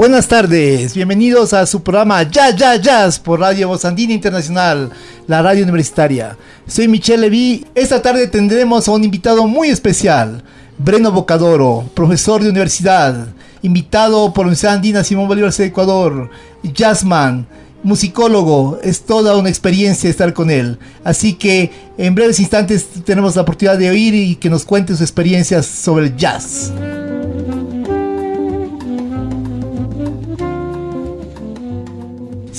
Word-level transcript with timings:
Buenas 0.00 0.28
tardes, 0.28 0.94
bienvenidos 0.94 1.52
a 1.52 1.66
su 1.66 1.82
programa 1.82 2.22
Jazz 2.22 2.56
Jazz 2.56 2.80
Jazz 2.80 3.18
por 3.18 3.38
Radio 3.38 3.68
Voz 3.68 3.84
Andina 3.84 4.14
Internacional, 4.14 4.88
la 5.26 5.42
radio 5.42 5.62
universitaria. 5.62 6.38
Soy 6.66 6.88
Michelle 6.88 7.20
Levy. 7.20 7.66
Esta 7.74 8.00
tarde 8.00 8.26
tendremos 8.26 8.88
a 8.88 8.92
un 8.92 9.04
invitado 9.04 9.46
muy 9.46 9.68
especial, 9.68 10.42
Breno 10.78 11.12
Bocadoro, 11.12 11.84
profesor 11.92 12.42
de 12.42 12.48
universidad, 12.48 13.26
invitado 13.60 14.32
por 14.32 14.46
la 14.46 14.48
Universidad 14.48 14.76
Andina 14.76 15.04
Simón 15.04 15.28
Bolívar 15.28 15.52
de 15.52 15.66
Ecuador, 15.66 16.30
jazzman, 16.62 17.46
musicólogo. 17.82 18.78
Es 18.82 19.02
toda 19.02 19.36
una 19.36 19.50
experiencia 19.50 20.08
estar 20.08 20.32
con 20.32 20.50
él. 20.50 20.78
Así 21.04 21.34
que 21.34 21.72
en 21.98 22.14
breves 22.14 22.40
instantes 22.40 22.88
tenemos 23.04 23.36
la 23.36 23.42
oportunidad 23.42 23.76
de 23.76 23.90
oír 23.90 24.14
y 24.14 24.36
que 24.36 24.48
nos 24.48 24.64
cuente 24.64 24.94
sus 24.94 25.02
experiencias 25.02 25.66
sobre 25.66 26.06
el 26.06 26.16
jazz. 26.16 26.72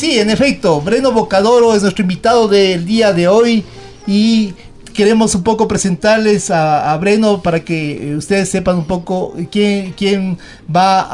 Sí, 0.02 0.18
en 0.18 0.32
efecto, 0.32 0.82
Breno 0.82 1.12
Bocadoro 1.12 1.76
es 1.76 1.84
nuestro 1.84 2.02
invitado 2.02 2.48
del 2.48 2.86
día 2.86 3.14
de 3.14 3.28
hoy 3.28 3.64
y 4.08 4.56
queremos 4.96 5.36
un 5.36 5.44
poco 5.44 5.68
presentarles 5.68 6.50
a, 6.50 6.98
Breno 6.98 7.44
para 7.44 7.60
que 7.60 8.16
ustedes 8.18 8.50
sepan 8.50 8.78
un 8.78 8.86
poco 8.86 9.36
quién, 9.52 9.94
quién 9.94 10.40
va 10.76 11.06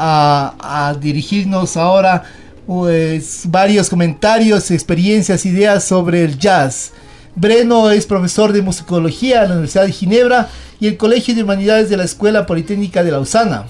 a, 0.58 0.94
dirigirnos 0.94 1.76
ahora 1.76 2.24
pues, 2.66 3.42
varios 3.44 3.90
comentarios, 3.90 4.70
experiencias, 4.70 5.44
ideas 5.44 5.84
sobre 5.84 6.24
el 6.24 6.38
jazz. 6.38 6.92
Breno 7.36 7.90
es 7.90 8.06
profesor 8.06 8.54
de 8.54 8.62
musicología 8.62 9.42
en 9.42 9.48
la 9.48 9.54
Universidad 9.56 9.84
de 9.84 9.92
Ginebra 9.92 10.48
y 10.80 10.86
el 10.86 10.96
Colegio 10.96 11.34
de 11.34 11.42
Humanidades 11.42 11.90
de 11.90 11.98
la 11.98 12.04
Escuela 12.04 12.46
Politécnica 12.46 13.04
de 13.04 13.10
Lausana. 13.10 13.66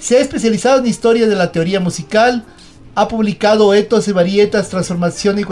Se 0.00 0.16
ha 0.16 0.20
especializado 0.20 0.78
en 0.78 0.86
historia 0.86 1.26
de 1.26 1.36
la 1.36 1.52
teoría 1.52 1.80
musical, 1.80 2.46
ha 2.98 3.06
publicado 3.06 3.74
Etos 3.74 4.08
y 4.08 4.12
Varietas, 4.12 4.70
Transformación 4.70 5.38
y 5.38 5.44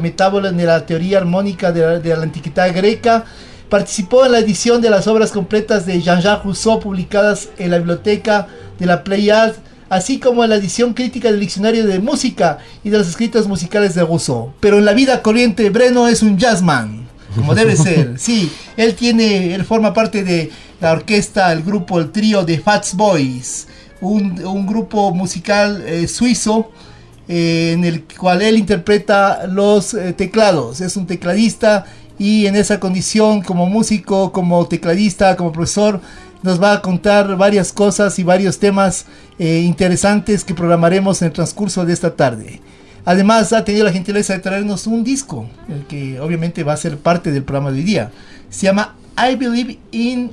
Metábola 0.00 0.50
de 0.50 0.64
la 0.64 0.86
Teoría 0.86 1.18
Armónica 1.18 1.72
de 1.72 2.16
la, 2.16 2.22
Antiquidad 2.22 2.74
Greca. 2.74 3.26
Participó 3.68 4.24
en 4.24 4.32
la 4.32 4.38
edición 4.38 4.80
de 4.80 4.88
las 4.88 5.06
obras 5.06 5.30
completas 5.30 5.84
de 5.84 6.00
Jean-Jacques 6.00 6.46
Rousseau 6.46 6.80
publicadas 6.80 7.50
en 7.58 7.72
la 7.72 7.76
biblioteca 7.76 8.48
de 8.78 8.86
la 8.86 9.04
Pléiade, 9.04 9.56
así 9.90 10.18
como 10.18 10.42
en 10.42 10.48
la 10.48 10.56
edición 10.56 10.94
crítica 10.94 11.30
del 11.30 11.40
Diccionario 11.40 11.86
de 11.86 11.98
Música 11.98 12.56
y 12.82 12.88
de 12.88 12.96
los 12.96 13.08
escritos 13.08 13.46
musicales 13.46 13.94
de 13.94 14.02
Rousseau. 14.02 14.54
Pero 14.60 14.78
en 14.78 14.86
la 14.86 14.94
vida 14.94 15.20
corriente, 15.20 15.68
Breno 15.68 16.08
es 16.08 16.22
un 16.22 16.38
jazzman, 16.38 17.06
como 17.36 17.54
debe 17.54 17.76
ser. 17.76 18.18
Sí, 18.18 18.50
él 18.78 18.94
tiene, 18.94 19.54
él 19.54 19.66
forma 19.66 19.92
parte 19.92 20.24
de 20.24 20.50
la 20.80 20.92
orquesta, 20.92 21.52
el 21.52 21.62
grupo, 21.62 22.00
el 22.00 22.10
trío 22.10 22.42
de 22.42 22.58
Fats 22.58 22.94
Boys 22.94 23.66
un, 24.00 24.66
grupo 24.66 25.12
musical 25.14 25.82
eh, 25.86 26.08
suizo 26.08 26.70
eh, 27.28 27.72
en 27.72 27.84
el 27.84 28.04
cual 28.04 28.42
él 28.42 28.58
interpreta 28.58 29.46
los 29.46 29.94
eh, 29.94 30.12
teclados. 30.12 30.80
Es 30.80 30.96
un 30.96 31.06
tecladista 31.06 31.86
y 32.18 32.46
en 32.46 32.56
esa 32.56 32.80
condición 32.80 33.42
como 33.42 33.66
músico, 33.66 34.32
como 34.32 34.66
tecladista, 34.66 35.36
como 35.36 35.52
profesor, 35.52 36.00
nos 36.42 36.62
va 36.62 36.72
a 36.72 36.82
contar 36.82 37.36
varias 37.36 37.72
cosas 37.72 38.18
y 38.18 38.24
varios 38.24 38.58
temas 38.58 39.04
interesantes 39.38 40.44
que 40.44 40.54
programaremos 40.54 41.20
en 41.20 41.28
el 41.28 41.32
transcurso 41.32 41.84
de 41.86 41.94
esta 41.94 42.14
tarde. 42.14 42.60
Además 43.04 43.52
ha 43.54 43.64
tenido 43.64 43.84
la 43.84 43.92
gentileza 43.92 44.34
de 44.34 44.40
traernos 44.40 44.86
un 44.86 45.02
disco, 45.02 45.46
el 45.68 45.86
que 45.86 46.20
obviamente 46.20 46.62
va 46.62 46.74
a 46.74 46.78
ser 46.78 46.98
parte 46.98 47.30
del 47.30 47.42
programa 47.42 47.70
de 47.70 47.78
hoy 47.78 47.84
día. 47.84 48.10
Se 48.50 48.66
llama 48.66 48.96
I 49.16 49.34
Believe 49.36 49.78
in 49.92 50.30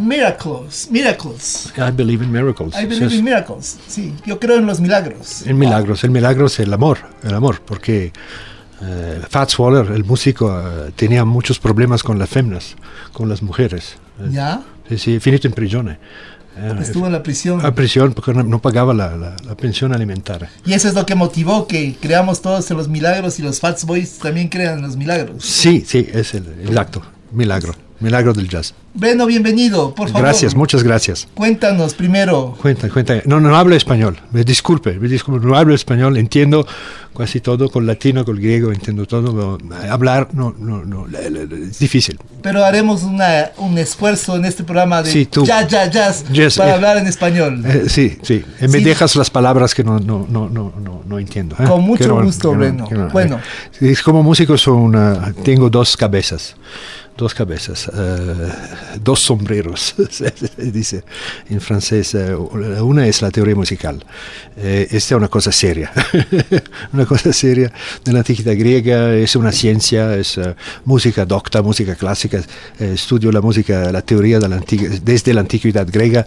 Miracles, 0.00 0.88
miracles. 0.90 1.72
I 1.76 1.90
believe 1.90 2.24
in 2.24 2.32
miracles. 2.32 2.74
I 2.74 2.86
believe 2.86 3.14
in 3.14 3.22
miracles. 3.22 3.78
Sí, 3.86 4.14
yo 4.24 4.40
creo 4.40 4.56
en 4.56 4.64
los 4.64 4.80
milagros. 4.80 5.46
En 5.46 5.58
milagros, 5.58 6.04
el 6.04 6.10
milagro 6.10 6.46
es 6.46 6.58
el 6.58 6.72
amor, 6.72 6.98
el 7.22 7.34
amor, 7.34 7.60
porque 7.60 8.10
uh, 8.80 9.20
Fats 9.28 9.58
Waller, 9.58 9.92
el 9.92 10.04
músico, 10.04 10.46
uh, 10.46 10.90
tenía 10.92 11.26
muchos 11.26 11.58
problemas 11.58 12.02
con 12.02 12.18
las 12.18 12.30
féminas, 12.30 12.76
con 13.12 13.28
las 13.28 13.42
mujeres. 13.42 13.96
¿Ya? 14.30 14.62
Sí, 14.88 14.96
sí, 14.96 15.20
finito 15.20 15.48
en 15.48 15.52
prisión. 15.52 15.98
Estuvo 16.80 17.06
en 17.06 17.12
la 17.12 17.22
prisión. 17.22 17.64
A 17.64 17.74
prisión 17.74 18.14
porque 18.14 18.32
no, 18.32 18.60
pagaba 18.60 18.94
la, 18.94 19.16
la, 19.16 19.36
la, 19.46 19.54
pensión 19.54 19.94
alimentaria. 19.94 20.50
Y 20.64 20.72
eso 20.72 20.88
es 20.88 20.94
lo 20.94 21.04
que 21.06 21.14
motivó 21.14 21.66
que 21.66 21.96
creamos 22.00 22.40
todos 22.40 22.70
en 22.70 22.76
los 22.78 22.88
milagros 22.88 23.38
y 23.38 23.42
los 23.42 23.60
Fats 23.60 23.84
Boys 23.84 24.18
también 24.18 24.48
crean 24.48 24.78
en 24.78 24.82
los 24.82 24.96
milagros. 24.96 25.44
Sí, 25.44 25.84
sí, 25.86 26.08
es 26.12 26.34
el, 26.34 26.46
el 26.66 26.76
acto, 26.76 27.02
milagro. 27.32 27.74
Milagro 28.00 28.32
del 28.32 28.48
jazz. 28.48 28.74
Bueno, 28.94 29.26
bienvenido, 29.26 29.94
por 29.94 30.08
favor. 30.08 30.22
Gracias, 30.22 30.54
muchas 30.54 30.82
gracias. 30.82 31.28
Cuéntanos 31.34 31.92
primero. 31.92 32.56
Cuenta, 32.60 32.88
cuenta. 32.88 33.20
No, 33.26 33.38
no 33.38 33.54
hablo 33.54 33.76
español. 33.76 34.18
Me 34.32 34.42
disculpe, 34.42 34.98
me 34.98 35.06
disculpe. 35.06 35.46
No 35.46 35.54
hablo 35.54 35.74
español. 35.74 36.16
Entiendo 36.16 36.66
casi 37.16 37.40
todo 37.40 37.70
con 37.70 37.86
latino, 37.86 38.24
con 38.24 38.36
griego, 38.36 38.72
entiendo 38.72 39.04
todo. 39.04 39.58
hablar, 39.90 40.28
no, 40.32 40.54
no, 40.58 40.84
no. 40.84 41.06
Es 41.08 41.78
difícil. 41.78 42.18
Pero 42.42 42.64
haremos 42.64 43.02
una, 43.02 43.50
un 43.58 43.76
esfuerzo 43.76 44.36
en 44.36 44.46
este 44.46 44.64
programa 44.64 45.02
de 45.02 45.28
jazz, 45.44 45.68
jazz, 45.68 46.24
jazz, 46.32 46.56
para 46.56 46.70
eh, 46.70 46.74
hablar 46.74 46.96
en 46.96 47.06
español. 47.06 47.62
Eh, 47.66 47.84
sí, 47.88 48.18
sí. 48.22 48.42
Eh, 48.60 48.68
me 48.68 48.80
dejas 48.80 49.14
las 49.16 49.28
palabras 49.28 49.74
que 49.74 49.84
no, 49.84 49.98
no, 49.98 50.26
no, 50.28 50.48
no, 50.48 50.72
no, 51.06 51.18
entiendo. 51.18 51.56
Con 51.56 51.82
mucho 51.82 52.22
gusto, 52.22 52.52
Breno. 52.52 52.88
bueno. 53.12 53.40
Como 54.04 54.22
músico 54.22 54.56
son 54.56 55.34
tengo 55.44 55.68
dos 55.68 55.96
cabezas 55.96 56.56
dos 57.16 57.34
cabezas, 57.34 57.88
uh, 57.88 58.98
dos 59.02 59.20
sombreros, 59.20 59.94
dice 60.56 61.04
en 61.48 61.60
francés. 61.60 62.14
Uh, 62.14 62.84
una 62.84 63.06
es 63.06 63.22
la 63.22 63.30
teoría 63.30 63.54
musical. 63.54 64.04
Eh, 64.56 64.88
esta 64.90 65.14
es 65.14 65.18
una 65.18 65.28
cosa 65.28 65.52
seria, 65.52 65.92
una 66.92 67.06
cosa 67.06 67.32
seria 67.32 67.72
de 68.04 68.12
la 68.12 68.20
antigüedad 68.20 68.56
griega, 68.56 69.14
es 69.14 69.36
una 69.36 69.52
ciencia, 69.52 70.16
es 70.16 70.38
uh, 70.38 70.54
música 70.84 71.24
docta, 71.24 71.62
música 71.62 71.94
clásica. 71.94 72.40
estudio 72.78 73.30
la 73.32 73.40
música, 73.40 73.92
la 73.92 74.02
teoría 74.02 74.38
de 74.38 74.48
la 74.48 74.60
desde 75.02 75.34
la 75.34 75.40
antigüedad 75.40 75.86
griega 75.90 76.26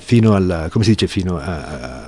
fino 0.00 0.34
a 0.34 0.40
la, 0.40 0.70
¿cómo 0.70 0.84
se 0.84 0.92
dice? 0.92 1.08
Fino 1.08 1.38
a 1.38 2.03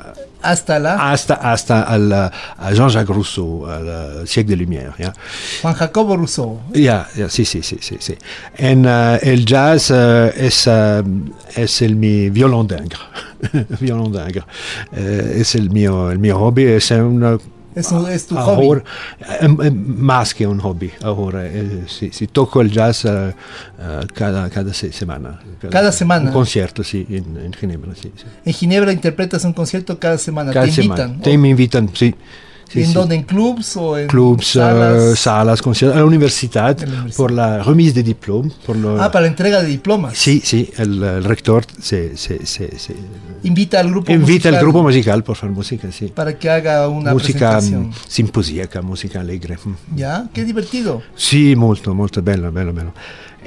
hasta 0.51 0.79
la 0.79 1.11
hasta 1.11 1.35
hasta 1.35 1.83
al, 1.83 2.13
a 2.13 2.73
Jean-Jacques 2.73 3.15
Rousseau 3.15 3.67
al 3.67 4.27
siècle 4.27 4.57
de 4.57 4.65
lumière 4.65 4.95
¿ya? 4.99 5.13
Juan 5.63 5.75
Jacobo 5.75 6.17
Rousseau. 6.17 6.61
Ya 6.73 7.09
yeah, 7.17 7.29
sí 7.29 7.45
sí 7.45 7.63
sí 7.63 7.79
sí 7.81 7.97
sí 8.01 8.15
en 8.57 8.87
uh, 8.87 9.19
el 9.23 9.45
jazz 9.45 9.91
uh, 9.91 10.31
es 10.37 10.67
uh, 10.67 11.03
es 11.55 11.83
el 11.83 11.97
mi 11.97 12.31
violon 12.31 12.67
d'ingre 12.67 13.01
violon 13.81 14.13
d'ingre. 14.13 14.45
Uh, 14.93 15.41
es 15.41 15.55
el 15.55 15.71
mío 15.71 16.11
el 16.11 16.19
mío 16.19 16.39
hobby 16.39 16.65
es 16.65 16.91
una 16.91 17.39
es, 17.77 17.93
un, 17.93 18.11
es 18.11 18.27
tu 18.27 18.39
ahora, 18.39 18.83
hobby. 19.39 19.71
más 19.71 20.35
que 20.35 20.47
un 20.47 20.59
hobby. 20.59 20.91
Ahora, 21.03 21.47
eh, 21.47 21.85
si, 21.87 22.11
si, 22.11 22.27
toco 22.27 22.63
el 22.63 22.71
jazz 22.73 23.05
uh, 23.05 23.09
uh, 23.09 24.07
cada, 24.15 24.49
cada 24.49 24.73
semana. 24.73 25.39
Cada, 25.61 25.71
cada, 25.71 25.93
semana. 25.93 26.27
Un 26.29 26.33
concierto, 26.33 26.83
sí, 26.83 27.07
en, 27.11 27.37
en 27.37 27.53
Ginebra. 27.53 27.95
Sí, 27.95 28.11
sí. 28.17 28.25
En 28.45 28.53
Ginebra 28.55 28.93
interpretas 28.93 29.45
un 29.45 29.53
concierto 29.53 29.99
cada 29.99 30.17
semana. 30.17 30.53
Cada 30.53 30.67
¿Te 30.67 30.73
semana. 30.73 31.05
invitan? 31.05 31.23
Te 31.23 31.39
me 31.39 31.51
invitan, 31.51 31.91
sí. 31.93 32.15
Sí, 32.77 32.83
¿En 32.83 32.89
sí. 32.89 32.95
dónde? 32.95 33.15
¿En 33.15 33.23
clubs 33.23 33.77
o 33.77 33.99
en 33.99 34.07
clubs, 34.07 34.49
salas? 34.49 35.03
Uh, 35.03 35.17
salas 35.17 35.63
conciertos, 35.63 35.97
a 35.97 36.01
la 36.01 36.07
universidad, 36.07 36.77
por 37.17 37.31
la 37.31 37.63
remise 37.63 37.93
de 37.95 38.03
diploma. 38.03 38.51
Por 38.67 38.77
lo, 38.77 39.01
ah, 39.01 39.11
para 39.11 39.23
la 39.23 39.29
entrega 39.29 39.63
de 39.63 39.69
diplomas. 39.69 40.17
Sí, 40.17 40.41
sí, 40.45 40.71
el, 40.77 41.03
el 41.03 41.25
rector 41.25 41.65
se, 41.81 42.17
se, 42.17 42.45
se, 42.45 42.79
se, 42.79 42.95
invita 43.43 43.81
al 43.81 43.89
grupo 43.91 44.13
invita 44.13 44.33
musical. 44.33 44.55
al 44.55 44.61
grupo 44.61 44.83
musical 44.83 45.25
por 45.25 45.37
hacer 45.37 45.51
música, 45.51 45.91
sí. 45.91 46.07
Para 46.09 46.39
que 46.39 46.51
haga 46.51 46.89
una 46.89 47.13
música 47.13 47.53
presentación. 47.53 47.93
simposíaca, 48.09 48.83
música 48.83 49.21
alegre. 49.21 49.57
¿Ya? 49.95 50.29
Qué 50.33 50.45
divertido. 50.45 51.03
Sí, 51.15 51.57
molto, 51.57 51.95
molto 51.95 52.23
bello, 52.23 52.53
bello, 52.53 52.73
bello. 52.73 52.93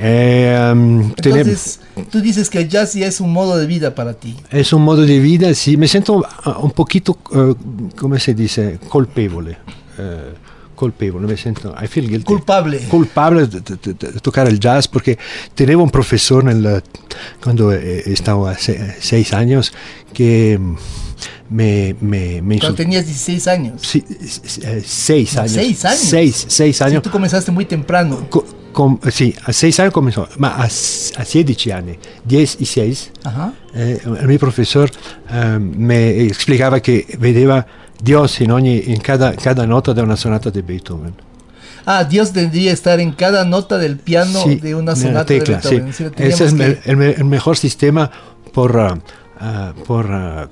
Eh, 0.02 0.72
um, 0.74 1.02
Entonces, 1.18 1.80
tú 2.10 2.22
dices 2.22 2.50
que 2.50 2.60
el 2.60 2.70
jazz 2.70 2.94
ya 2.94 3.06
es 3.08 3.20
un 3.20 3.34
modo 3.34 3.58
de 3.58 3.66
vida 3.68 3.94
para 3.96 4.14
ti. 4.14 4.36
Es 4.50 4.72
un 4.72 4.84
modo 4.84 5.06
de 5.06 5.20
vida, 5.20 5.54
sí. 5.54 5.76
Me 5.76 5.88
siento 5.88 6.14
uh, 6.18 6.26
un 6.62 6.72
poquito, 6.72 7.18
uh, 7.32 7.54
¿cómo 7.98 8.18
se 8.18 8.34
dice? 8.34 8.80
Colpevole. 8.88 9.58
Uh, 9.98 10.34
colpevole, 10.76 11.28
me 11.28 11.36
sento, 11.36 11.76
I 11.82 11.88
feel 11.88 12.08
guilty. 12.08 12.24
Culpable. 12.24 12.78
Culpable 12.88 13.46
di- 13.48 13.60
di- 13.60 13.78
di 13.98 14.20
toccare 14.22 14.50
il 14.50 14.58
jazz 14.58 14.86
perché 14.88 15.18
tenevo 15.54 15.84
un 15.84 15.90
professore 15.90 16.54
nel, 16.54 16.82
quando 17.42 17.72
eh, 17.72 18.14
stavo 18.16 18.48
a 18.48 18.54
se- 18.56 18.96
sei 19.00 19.28
anni 19.32 19.60
che 20.14 20.58
mm, 20.58 20.76
me, 21.50 21.96
me, 22.00 22.40
me 22.42 22.58
Cuando 22.60 22.78
tenías 22.78 23.06
16 23.06 23.48
años. 23.48 23.82
sì, 23.82 24.02
s- 24.22 24.62
eh, 24.64 24.82
seis 24.82 25.36
años. 25.36 25.52
Seis 25.52 25.84
años. 25.84 26.00
Seis, 26.00 26.46
seis 26.48 26.78
Sí, 26.78 26.84
años. 26.84 27.04
tú 27.04 27.10
comenzaste 27.10 27.52
muy 27.52 27.66
temprano. 27.66 28.26
Co- 28.30 28.46
com- 28.80 28.98
sì, 29.10 29.36
a 29.44 29.52
sei 29.52 29.74
anni 29.74 29.92
cominciò, 29.92 30.26
ma 30.38 30.56
a, 30.56 30.64
a 30.64 30.70
16 30.70 31.72
anni, 31.72 31.98
10 32.24 32.58
e 32.60 32.66
6, 32.66 32.98
Ajá. 33.24 33.54
eh, 33.74 34.00
il 34.04 34.26
mio 34.26 34.38
professore 34.38 34.90
mi 35.58 36.32
spiegava 36.32 36.80
che 36.80 37.06
vedeva 37.18 37.66
Dios 38.02 38.40
in, 38.40 38.52
ogni, 38.54 38.90
in 38.90 39.02
cada, 39.02 39.34
cada 39.34 39.66
nota 39.66 39.92
di 39.92 40.00
una 40.00 40.16
sonata 40.16 40.50
di 40.50 40.62
Beethoven. 40.62 41.14
Ah, 41.86 42.04
Dios 42.06 42.32
tendría 42.32 42.70
que 42.70 42.74
estar 42.74 43.00
en 43.00 43.12
cada 43.16 43.44
nota 43.44 43.78
del 43.78 43.98
piano 43.98 44.44
Sí, 44.44 44.56
de 44.62 44.74
una 44.76 44.96
sonata 44.96 45.26
tecla, 45.26 45.58
de 45.58 45.70
Beethoven. 45.70 45.94
Sí, 45.94 46.04
Ese 46.16 46.46
es 46.46 46.54
el, 46.54 46.58
que- 46.58 46.90
el 46.92 46.96
me- 46.98 47.14
el 47.16 47.26
mejor 47.26 47.58
sistema 47.58 48.10
por, 48.54 48.76
uh, 48.78 48.94
uh, 49.44 49.74
por 49.86 50.06
uh, 50.06 50.48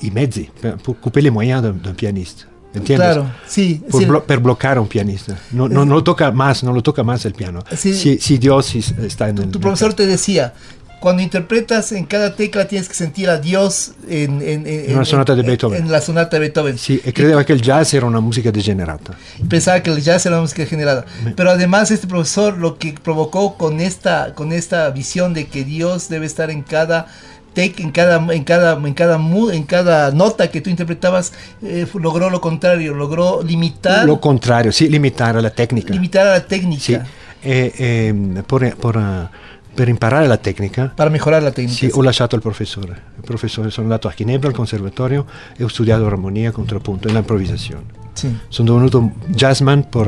i 0.00 0.10
mezzi, 0.10 0.48
per, 0.60 0.76
per 0.78 0.94
couper 1.00 1.22
les 1.22 1.32
moyens 1.32 1.62
d'un 1.62 1.94
pianista. 1.94 2.46
¿Entiendes? 2.74 3.06
Claro, 3.14 3.30
sí. 3.46 3.82
Por, 3.90 4.00
sí. 4.02 4.06
blo- 4.08 4.22
per 4.24 4.40
bloccare 4.40 4.80
un 4.80 4.88
pianista. 4.88 5.38
No, 5.52 5.68
no, 5.68 5.84
no 5.84 5.94
lo 5.94 6.02
toca 6.04 6.30
más, 6.32 6.62
no 6.64 6.72
lo 6.72 6.82
toca 6.82 7.02
más 7.04 7.24
el 7.24 7.32
piano. 7.34 7.64
Sí. 7.76 7.94
Si, 7.94 8.18
si 8.18 8.38
Dios 8.38 8.66
sí 8.66 8.84
está 9.02 9.28
en 9.28 9.38
el... 9.38 9.50
Tu 9.50 9.60
profesor 9.60 9.94
te 9.94 10.06
decía, 10.06 10.52
cuando 11.00 11.22
interpretas 11.22 11.92
en 11.92 12.06
cada 12.06 12.34
tecla 12.34 12.66
tienes 12.66 12.88
que 12.88 12.94
sentir 12.94 13.28
a 13.28 13.36
Dios 13.38 13.92
en, 14.08 14.40
en, 14.42 14.66
en- 14.66 14.90
En 14.90 14.94
una 14.96 15.04
sonata 15.04 15.34
de 15.34 15.42
en- 15.42 15.46
Beethoven. 15.46 15.82
En 15.84 15.92
la 15.92 16.00
sonata 16.00 16.30
de 16.36 16.40
Beethoven. 16.40 16.78
Sì, 16.78 17.00
e 17.04 17.12
credeva 17.12 17.44
che 17.44 17.52
il 17.52 17.60
jazz 17.60 17.92
era 17.92 18.06
una 18.06 18.20
musica 18.20 18.50
degenerata. 18.50 19.14
Y 19.38 19.44
pensaba 19.44 19.80
que 19.82 19.90
el 19.90 20.00
jazz 20.02 20.24
era 20.26 20.36
una 20.36 20.42
música 20.42 20.64
generada. 20.66 21.04
Pero 21.36 21.50
además 21.50 21.90
este 21.90 22.06
profesor 22.06 22.56
lo 22.58 22.78
que 22.78 22.94
provocó 23.02 23.56
con 23.56 23.80
esta, 23.80 24.34
con 24.34 24.52
esta 24.52 24.88
visión 24.90 25.34
de 25.34 25.46
que 25.46 25.64
Dios 25.64 26.08
debe 26.08 26.24
estar 26.26 26.50
en 26.50 26.62
cada 26.62 27.06
tec, 27.54 27.80
en 27.80 27.90
cada, 27.92 28.16
en 28.34 28.44
cada, 28.44 28.74
en 28.86 28.94
cada, 28.94 29.16
mu- 29.18 29.50
en 29.50 29.62
cada 29.64 30.10
nota 30.10 30.50
que 30.50 30.60
tú 30.60 30.68
interpretabas, 30.70 31.32
eh, 31.62 31.86
logró 31.94 32.28
lo 32.28 32.40
contrario, 32.40 32.92
logró 32.94 33.42
limitar, 33.42 34.04
Lo 34.06 34.18
contrario, 34.20 34.70
sì, 34.72 34.88
limitare 34.90 35.40
la 35.40 35.50
tecnica. 35.50 35.92
limitar 35.94 36.26
a 36.26 36.32
la 36.32 36.40
técnica 36.46 36.82
Sì, 36.82 36.98
e, 37.42 37.72
e, 37.78 38.42
por, 38.46 38.76
por, 38.76 38.96
uh, 38.96 39.28
per 39.74 39.88
imparare 39.88 40.26
la 40.26 40.36
tecnica 40.36 40.92
para 40.94 41.10
mejorar 41.10 41.42
la 41.42 41.50
técnica. 41.50 41.76
Sì, 41.78 41.90
ho 41.92 42.00
lasciato 42.02 42.36
il 42.36 42.40
professore. 42.42 42.92
Il 43.16 43.24
professore 43.24 43.70
sono 43.70 43.86
andato 43.86 44.06
a 44.08 44.12
Ginebra 44.14 44.48
al 44.48 44.54
conservatorio 44.54 45.26
e 45.56 45.64
ho 45.64 45.68
studiato 45.68 46.06
armonia, 46.06 46.50
contrappunto 46.52 47.08
e 47.08 47.12
l'improvvisazione. 47.12 48.02
Sí. 48.14 48.32
Sono 48.48 48.68
divenuto 48.70 49.10
jazzman 49.26 49.88
per, 49.88 50.06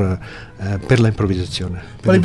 eh, 0.60 0.78
per 0.86 1.00
l'improvvisazione. 1.00 1.82
Per- 2.00 2.20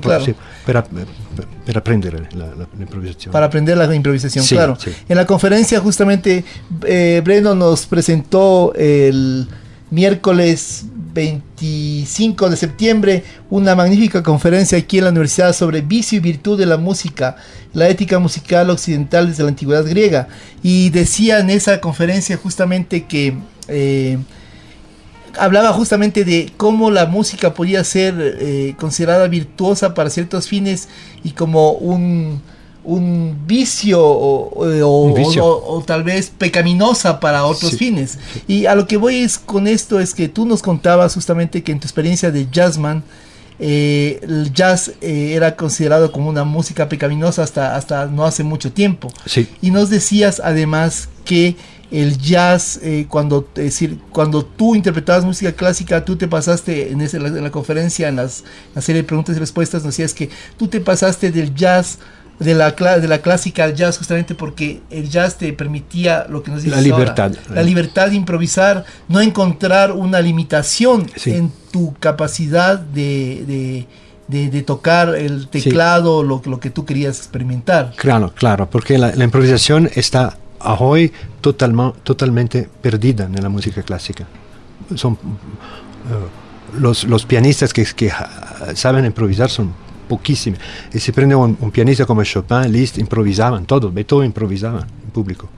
claro. 0.00 0.22
sì, 0.22 0.34
per, 0.64 0.86
per- 1.34 1.46
per 1.64 1.76
apprendere 1.76 2.28
la- 2.32 2.54
la- 2.56 2.66
l'improvvisazione. 2.76 3.32
Para 3.32 3.44
aprender 3.44 3.76
la 3.76 3.92
improvisación, 3.92 4.42
Sí, 4.42 4.54
claro. 4.54 4.74
sí. 4.78 4.90
En 5.06 5.16
la 5.16 5.26
conferencia 5.26 5.80
justamente 5.80 6.42
eh, 6.86 7.20
Breno 7.22 7.54
nos 7.54 7.84
presentó 7.84 8.72
el 8.74 9.46
miércoles 9.90 10.86
25 11.18 12.48
de 12.48 12.56
septiembre 12.56 13.24
una 13.50 13.74
magnífica 13.74 14.22
conferencia 14.22 14.78
aquí 14.78 14.98
en 14.98 15.04
la 15.04 15.10
universidad 15.10 15.52
sobre 15.52 15.80
vicio 15.80 16.18
y 16.18 16.20
virtud 16.20 16.58
de 16.58 16.66
la 16.66 16.76
música, 16.76 17.36
la 17.72 17.88
ética 17.88 18.18
musical 18.20 18.70
occidental 18.70 19.28
desde 19.28 19.42
la 19.42 19.48
antigüedad 19.48 19.84
griega. 19.84 20.28
Y 20.62 20.90
decía 20.90 21.40
en 21.40 21.50
esa 21.50 21.80
conferencia 21.80 22.36
justamente 22.36 23.06
que... 23.06 23.36
eh, 23.68 24.18
hablaba 25.36 25.72
justamente 25.72 26.24
de 26.24 26.52
cómo 26.56 26.90
la 26.90 27.06
música 27.06 27.54
podía 27.54 27.84
ser 27.84 28.14
eh, 28.18 28.74
considerada 28.78 29.28
virtuosa 29.28 29.94
para 29.94 30.10
ciertos 30.10 30.48
fines 30.48 30.88
y 31.22 31.30
como 31.30 31.72
un, 31.72 32.40
un 32.96 33.36
vicio 33.46 34.00
o, 34.02 34.48
o- 34.64 35.02
Un 35.02 35.14
vicio. 35.14 35.44
o- 35.44 35.76
o 35.78 35.82
tal 35.82 36.02
vez 36.04 36.30
pecaminosa 36.36 37.20
para 37.20 37.44
otros 37.44 37.72
Sí. 37.72 37.76
fines. 37.76 38.18
Y 38.46 38.64
a 38.66 38.74
lo 38.74 38.86
que 38.86 38.96
voy 38.96 39.16
es 39.16 39.36
con 39.38 39.66
esto 39.66 40.00
es 40.00 40.14
que 40.14 40.28
tú 40.28 40.46
nos 40.46 40.62
contabas 40.62 41.12
justamente 41.14 41.62
que 41.62 41.72
en 41.72 41.80
tu 41.80 41.86
experiencia 41.86 42.30
de 42.30 42.46
jazzman, 42.50 43.02
eh, 43.60 44.20
el 44.22 44.52
jazz 44.54 44.92
eh, 45.00 45.32
era 45.34 45.56
considerado 45.56 46.12
como 46.12 46.28
una 46.30 46.44
música 46.44 46.88
pecaminosa 46.88 47.42
hasta, 47.42 47.74
hasta 47.76 48.06
no 48.06 48.24
hace 48.24 48.42
mucho 48.44 48.70
tiempo. 48.72 49.08
Sì, 49.26 49.46
Y 49.60 49.70
nos 49.70 49.90
decías 49.90 50.40
además 50.42 51.08
que 51.24 51.56
el 51.90 52.18
jazz, 52.18 52.78
eh, 52.82 53.06
cuando, 53.08 53.48
es 53.56 53.64
decir, 53.64 53.98
cuando 54.12 54.44
tú 54.44 54.74
interpretabas 54.74 55.24
música 55.24 55.52
clásica, 55.52 56.04
tú 56.04 56.16
te 56.16 56.28
pasaste 56.28 56.92
en, 56.92 57.00
ese- 57.00 57.16
en 57.16 57.42
la 57.42 57.50
conferencia, 57.50 58.08
en 58.08 58.16
las, 58.16 58.44
la 58.74 58.82
serie 58.82 59.02
de 59.02 59.08
preguntas 59.08 59.36
y 59.36 59.40
respuestas, 59.40 59.82
nos 59.84 59.94
decías 59.96 60.12
que 60.14 60.28
tú 60.58 60.68
te 60.68 60.80
pasaste 60.80 61.30
del 61.32 61.54
jazz, 61.54 61.98
de 62.38 62.54
la, 62.54 62.70
de 62.70 63.08
la 63.08 63.18
clásica 63.18 63.64
al 63.64 63.74
jazz, 63.74 63.98
justamente 63.98 64.34
porque 64.34 64.80
el 64.90 65.08
jazz 65.10 65.36
te 65.38 65.52
permitía 65.52 66.26
lo 66.28 66.42
que 66.42 66.50
nos 66.52 66.62
dices 66.62 66.76
La 66.76 66.82
libertad. 66.82 67.32
ahora, 67.36 67.54
la 67.56 67.62
libertad 67.62 68.08
de 68.10 68.14
improvisar, 68.16 68.84
no 69.08 69.20
encontrar 69.20 69.90
una 69.92 70.20
limitación 70.20 71.06
Sí. 71.16 71.32
en 71.32 71.50
tu 71.72 71.94
capacidad 71.98 72.78
de, 72.78 73.44
de- 73.46 73.86
de- 74.28 74.50
de 74.50 74.62
tocar 74.62 75.14
el 75.16 75.48
teclado, 75.48 76.22
lo, 76.22 76.40
lo 76.44 76.60
que 76.60 76.70
tú 76.70 76.84
querías 76.84 77.16
experimentar. 77.18 77.92
claro, 77.96 78.32
claro, 78.34 78.68
perché 78.70 78.98
la, 78.98 79.14
la 79.16 79.24
improvvisazione 79.24 79.90
sta 80.02 80.36
a 80.60 80.74
hoy 80.74 81.10
totalma- 81.40 81.92
totalmente 82.04 82.68
perdida 82.80 83.26
nella 83.28 83.48
musica 83.48 83.82
classica. 83.82 84.26
Son, 84.94 85.14
eh, 85.14 86.78
los, 86.78 87.04
los 87.04 87.24
pianistas 87.24 87.72
que, 87.72 87.84
que 87.96 88.10
ah, 88.10 88.72
saben 88.74 89.04
improvisar 89.04 89.48
son 89.50 89.72
pochissimi. 90.08 90.56
E 90.90 90.98
se 90.98 91.12
prende 91.12 91.34
un, 91.34 91.54
un 91.60 91.70
pianista 91.70 92.04
come 92.04 92.24
Chopin, 92.24 92.70
Liszt, 92.70 92.98
improvisaban 92.98 93.64
todos, 93.66 93.92
Beethoven 93.92 94.26
improvisaba 94.26 94.80
en 95.04 95.10
público. 95.12 95.48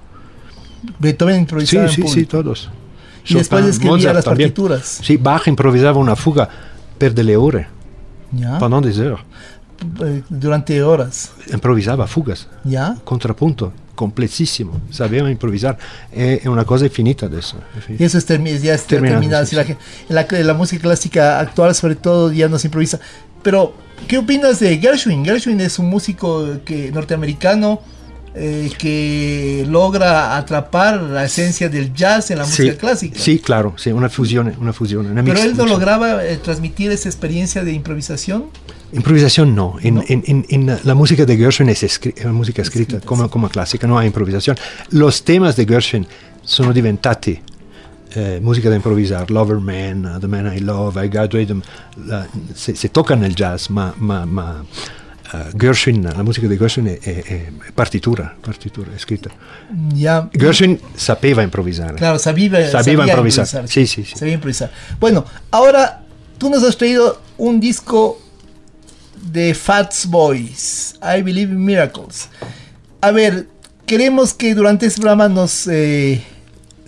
Beethoven 0.98 1.34
Sí, 1.36 1.40
improvisaba 1.40 1.82
en 1.84 1.88
sí, 1.90 1.94
sí, 1.96 2.02
público. 2.02 2.30
todos. 2.42 2.70
Y 3.26 3.34
después 3.34 3.60
Chopin, 3.62 3.70
escribía 3.70 3.96
Mozart 3.96 4.14
las 4.16 4.24
también. 4.24 4.48
partituras. 4.50 4.98
Sí, 5.02 5.16
Bach 5.16 5.46
improvisaba 5.46 5.98
una 5.98 6.16
fuga 6.16 6.48
per 6.98 7.12
delle 7.14 7.36
ore, 7.36 7.66
¿Ya? 8.32 8.58
pendant 8.58 8.84
des 8.84 8.98
heures. 8.98 9.20
Eh, 10.04 10.22
Durante 10.28 10.82
horas. 10.82 11.30
Improvisava 11.52 12.06
fugas, 12.06 12.46
¿Ya? 12.64 12.96
contrapunto, 13.04 13.72
complessissimo. 13.94 14.80
Sapeva 14.90 15.30
improvvisare. 15.30 15.78
È, 16.10 16.40
è 16.42 16.48
una 16.48 16.64
cosa 16.64 16.84
infinita 16.84 17.26
è 17.26 17.30
finita. 17.80 18.02
Y 18.02 18.04
eso 18.04 18.18
es 18.18 18.26
ya 18.26 18.74
está 18.74 18.88
Terminado, 18.88 19.20
terminado. 19.20 19.44
sí, 19.46 19.50
Si 19.50 19.56
la, 19.56 19.64
sí. 19.64 19.76
la, 20.08 20.26
la 20.44 20.54
música 20.54 20.82
clásica 20.82 21.38
actual, 21.40 21.74
sobre 21.74 21.94
todo, 21.94 22.30
ya 22.32 22.48
no 22.48 22.58
se 22.58 22.66
improvisa. 22.66 22.98
Pero, 23.42 23.74
¿qué 24.06 24.18
opinas 24.18 24.60
de 24.60 24.78
Gershwin? 24.78 25.24
Gershwin 25.24 25.60
es 25.60 25.78
un 25.78 25.86
músico 25.88 26.58
que, 26.64 26.90
norteamericano 26.92 27.80
eh, 28.34 28.70
que 28.78 29.64
logra 29.68 30.36
atrapar 30.36 31.00
la 31.02 31.24
esencia 31.24 31.68
del 31.68 31.92
jazz 31.92 32.30
en 32.30 32.38
la 32.38 32.44
música 32.44 32.76
clásica. 32.76 33.18
sì, 33.18 33.40
claro, 33.40 33.74
sì, 33.76 33.90
una 33.90 34.08
fusione, 34.08 34.54
una 34.60 34.72
fusione. 34.72 35.10
Una 35.10 35.22
Pero 35.22 35.34
mix- 35.34 35.44
él 35.46 35.56
no 35.56 35.64
mix- 35.64 35.70
lograba 35.72 36.24
eh, 36.24 36.36
transmitir 36.36 36.92
esa 36.92 37.08
experiencia 37.08 37.64
de 37.64 37.72
improvisación. 37.72 38.44
Improvvisazione 38.92 39.52
no. 39.52 39.76
In, 39.80 39.94
No. 39.94 40.04
in- 40.08 40.22
in- 40.26 40.44
in- 40.48 40.78
la 40.82 40.94
musica 40.94 41.24
di 41.24 41.36
Gershwin 41.36 41.68
è, 41.70 41.76
escri- 41.80 42.12
è 42.14 42.24
una 42.24 42.32
musica 42.34 42.62
scritta 42.62 42.92
Scritta, 42.98 43.06
come, 43.06 43.24
sì. 43.24 43.28
come 43.30 43.48
classica, 43.48 43.86
non 43.86 43.98
ha 43.98 44.04
improvvisazione. 44.04 44.58
Los 44.90 45.22
temas 45.22 45.54
di 45.56 45.64
Gershwin 45.64 46.06
sono 46.42 46.72
diventati 46.72 47.40
eh, 48.12 48.38
musica 48.40 48.68
da 48.68 48.74
improvvisare. 48.74 49.32
Lover 49.32 49.58
Man, 49.58 50.16
The 50.20 50.26
Man 50.26 50.52
I 50.54 50.60
Love, 50.60 51.04
I 51.04 51.08
la- 52.04 52.26
se, 52.52 52.74
tocca 52.90 53.14
nel 53.14 53.34
jazz, 53.34 53.66
ma, 53.68 53.92
ma- 53.96 54.24
ma, 54.24 54.64
eh, 55.32 55.50
Gershwin, 55.54 56.10
la 56.14 56.22
musica 56.22 56.46
di 56.46 56.56
Gershwin 56.56 56.86
è, 56.86 56.98
è- 56.98 57.22
è 57.22 57.52
partitura, 57.72 58.34
partitura, 58.40 58.90
è 58.94 58.98
scritta. 58.98 59.30
Ya. 59.94 60.28
Gershwin 60.32 60.78
sapeva 60.94 61.42
improvvisare. 61.42 61.94
Claro, 61.94 62.18
sabía, 62.18 62.50
Sabía 62.68 62.82
sabía 62.96 63.04
improvisar. 63.06 63.68
Sí, 63.68 63.86
sí, 63.86 64.04
sí. 64.04 64.16
Sabía 64.16 64.34
improvisar. 64.34 64.70
Bueno, 64.98 65.24
ahora 65.50 66.02
tú 66.38 66.50
nos 66.50 66.62
has 66.64 66.76
traído 66.76 67.20
un 67.36 67.60
disco 67.60 68.18
de 69.22 69.54
Fats 69.54 70.06
Boys, 70.06 70.94
I 71.02 71.22
Believe 71.22 71.52
in 71.52 71.64
Miracles. 71.64 72.28
A 73.02 73.10
ver, 73.12 73.46
queremos 73.86 74.32
que 74.34 74.54
durante 74.54 74.86
este 74.86 75.00
programa 75.00 75.28
nos 75.28 75.66
eh, 75.68 76.22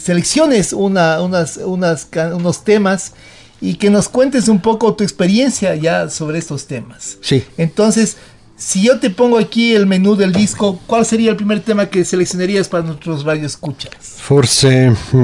selecciones 0.02 0.72
una, 0.72 1.20
unas, 1.20 1.56
unas, 1.58 2.08
unos 2.34 2.64
temas 2.64 3.12
y 3.60 3.74
que 3.74 3.90
nos 3.90 4.08
cuentes 4.08 4.48
un 4.48 4.60
poco 4.60 4.94
tu 4.94 5.04
experiencia 5.04 5.74
ya 5.76 6.08
sobre 6.10 6.38
estos 6.38 6.66
temas. 6.66 7.18
Sì. 7.20 7.44
Entonces, 7.56 8.16
si 8.56 8.82
yo 8.82 8.98
te 8.98 9.10
pongo 9.10 9.38
aquí 9.38 9.74
el 9.74 9.86
menú 9.86 10.16
del 10.16 10.32
disco, 10.32 10.78
¿cuál 10.86 11.04
sería 11.06 11.30
el 11.30 11.36
primer 11.36 11.60
tema 11.60 11.86
que 11.86 12.04
seleccionarías 12.04 12.68
para 12.68 12.84
nuestros 12.84 13.24
radioescuchas? 13.24 13.92
Forse 14.18 14.90
mm, 15.12 15.16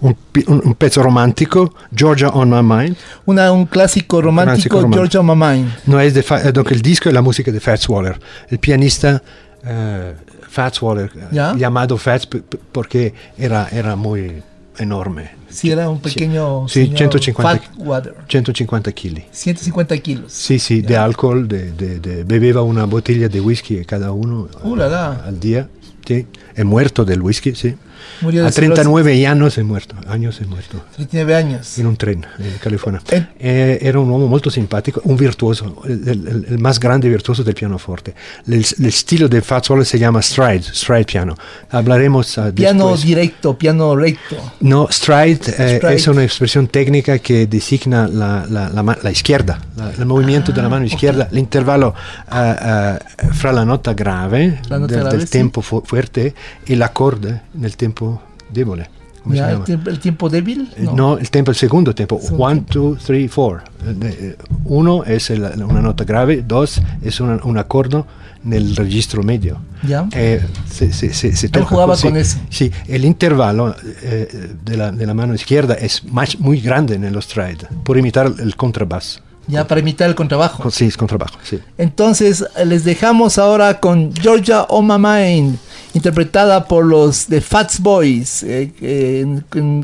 un, 0.00 0.16
un- 0.46 0.62
un 0.64 0.74
pezzo 0.74 1.02
romantico, 1.02 1.74
Georgia 1.94 2.28
on 2.28 2.50
My 2.50 2.62
Mind. 2.62 2.96
Una, 3.26 3.50
un 3.52 3.66
clásico 3.66 4.20
romántico, 4.22 4.76
romántico. 4.76 5.00
Georgia 5.00 5.22
Mamain. 5.22 5.72
No 5.86 6.00
es 6.00 6.14
de 6.14 6.20
eh, 6.20 6.52
el 6.70 6.82
disco 6.82 7.08
es 7.08 7.14
la 7.14 7.22
música 7.22 7.50
de 7.52 7.60
Fats 7.60 7.88
Waller, 7.88 8.18
el 8.48 8.58
pianista 8.58 9.22
eh, 9.64 10.14
Fats 10.52 10.82
Waller, 10.82 11.10
eh, 11.16 11.28
Ya. 11.32 11.54
llamado 11.56 11.96
Fats 11.96 12.28
porque 12.72 13.14
era, 13.38 13.68
era 13.72 13.96
muy 13.96 14.42
enorme, 14.78 15.30
Sí, 15.48 15.70
era 15.70 15.88
un 15.88 16.00
pequeño. 16.00 16.66
Sí, 16.68 16.84
señor 16.84 16.98
150, 16.98 17.42
Fat 17.42 17.62
water. 17.76 18.14
150 18.28 18.90
kg. 18.92 19.22
150 19.30 19.98
kilos. 19.98 20.32
Sí, 20.32 20.58
sí, 20.58 20.80
de 20.80 20.96
alcohol, 20.96 21.46
de, 21.46 21.72
de- 21.72 22.00
de- 22.00 22.24
bebeva 22.24 22.62
una 22.62 22.84
botella 22.86 23.28
de 23.28 23.40
whisky 23.40 23.84
cada 23.84 24.12
uno 24.12 24.48
Uh, 24.64 24.76
la, 24.76 24.88
la. 24.88 25.06
al 25.26 25.38
día. 25.38 25.68
Sí, 26.06 26.26
è 26.56 26.64
muerto 26.64 27.04
del 27.04 27.20
whisky, 27.22 27.54
sí. 27.54 27.74
Murió 28.20 28.42
de 28.42 28.48
A 28.48 28.50
39 28.50 29.26
años 29.26 29.56
è 29.58 29.62
muerto, 29.62 29.94
años 30.06 30.38
è 30.40 30.44
muerto. 30.44 30.84
39 30.94 31.34
años. 31.34 31.78
in 31.78 31.86
un 31.86 31.96
tren 31.96 32.24
in 32.38 32.58
California. 32.60 33.00
Eh. 33.08 33.24
Eh, 33.38 33.78
era 33.80 33.98
un 33.98 34.08
uomo 34.08 34.26
molto 34.26 34.50
simpatico, 34.50 35.00
un 35.04 35.16
virtuoso, 35.16 35.82
il, 35.86 36.02
il- 36.06 36.46
il 36.50 36.58
más 36.58 36.78
grande 36.78 37.08
virtuoso 37.08 37.42
del 37.42 37.54
pianoforte. 37.54 38.14
Il, 38.44 38.64
il 38.78 38.92
stile 38.92 39.28
del 39.28 39.42
Fazzola 39.42 39.82
si 39.84 39.96
chiama 39.96 40.20
stride, 40.20 40.64
stride 40.72 41.04
piano. 41.04 41.34
Hablaremos 41.68 42.38
ah, 42.38 42.50
Piano 42.52 42.90
después. 42.90 43.04
directo, 43.04 43.54
piano 43.54 43.94
recto. 43.94 44.36
No, 44.58 44.86
stride, 44.90 45.54
eh, 45.56 45.76
Stride. 45.76 45.94
es 45.94 46.06
una 46.06 46.22
expresión 46.22 46.66
técnica 46.68 47.18
que 47.18 47.46
designa 47.46 48.06
la, 48.06 48.44
la- 48.48 48.68
la 48.68 48.82
la 49.02 49.10
izquierda, 49.10 49.58
el 49.98 50.04
movimiento 50.06 50.52
de 50.52 50.60
la 50.60 50.68
mano 50.68 50.84
izquierda, 50.84 51.28
l'intervallo 51.30 51.94
eh, 52.30 52.36
eh, 52.36 53.26
fra 53.32 53.52
la 53.52 53.64
nota 53.64 53.92
grave, 53.94 54.60
nota 54.68 54.86
del, 54.86 54.98
grave, 55.00 55.16
del 55.16 55.26
sì. 55.26 55.30
tempo 55.30 55.60
fu- 55.60 55.82
fuerte 55.84 56.34
e 56.64 56.74
l'accordo 56.76 57.38
nel 57.52 57.74
tempo 57.76 58.01
Ya, 59.24 59.52
el, 59.52 59.62
tiempo, 59.62 59.88
el 59.90 60.00
tiempo 60.00 60.28
débil. 60.28 60.68
Eh, 60.76 60.88
No. 60.92 61.16
el 61.16 61.30
tempo, 61.30 61.52
el 61.52 61.56
segundo 61.56 61.94
tempo. 61.94 62.18
Segundo 62.20 62.44
One, 62.44 62.60
two, 62.68 62.96
three, 63.06 63.28
four. 63.28 63.62
Eh, 63.86 63.94
eh, 64.02 64.36
Uno 64.64 65.04
es 65.04 65.30
el- 65.30 65.44
una 65.62 65.80
nota 65.80 66.02
grave, 66.04 66.42
dos 66.46 66.80
es 67.02 67.20
una- 67.20 67.38
un 67.44 67.56
accordo 67.56 68.04
nel 68.42 68.74
registro 68.74 69.22
medio. 69.22 69.58
Ya. 69.86 70.08
Eh, 70.12 70.44
se, 70.68 70.92
se- 70.92 71.12
se- 71.14 71.36
se 71.36 71.48
toca, 71.48 71.66
jugaba 71.66 71.94
sí, 71.96 72.08
con 72.08 72.16
eso. 72.16 72.38
Sí, 72.50 72.72
el 72.88 73.04
intervalo 73.04 73.76
eh, 74.02 74.54
de, 74.64 74.76
la, 74.76 74.90
de 74.90 75.06
la 75.06 75.14
mano 75.14 75.34
izquierda 75.34 75.74
es 75.74 76.02
más, 76.04 76.38
muy 76.40 76.60
grande 76.60 76.94
en 76.96 77.12
los 77.12 77.26
stride, 77.26 77.68
por 77.84 77.96
imitar 77.98 78.26
el 78.40 78.56
contrabasso. 78.56 79.20
Ya 79.46 79.66
para 79.66 79.80
imitar 79.80 80.08
el 80.08 80.14
contrabajo. 80.16 80.62
Con- 80.64 80.72
Sí, 80.72 80.86
es 80.86 80.96
contrabajo, 80.96 81.36
sí. 81.44 81.58
Entonces 81.78 82.44
les 82.64 82.84
dejamos 82.84 83.38
ahora 83.38 83.78
con 83.80 84.12
Georgia 84.14 84.62
On 84.68 84.86
My 84.86 84.98
Mind, 84.98 85.58
interpretada 85.94 86.64
por 86.66 86.84
los 86.84 87.28
de 87.28 87.40
Fats 87.40 87.80
Boys, 87.80 88.42
eh, 88.42 89.26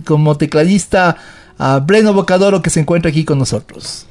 como 0.05 0.37
tecladista 0.37 1.17
a 1.59 1.81
Breno 1.81 2.13
Bocadoro 2.13 2.63
que 2.63 2.71
se 2.71 2.81
encuentra 2.81 3.11
aquí 3.11 3.25
con 3.25 3.39
nosotros. 3.39 4.07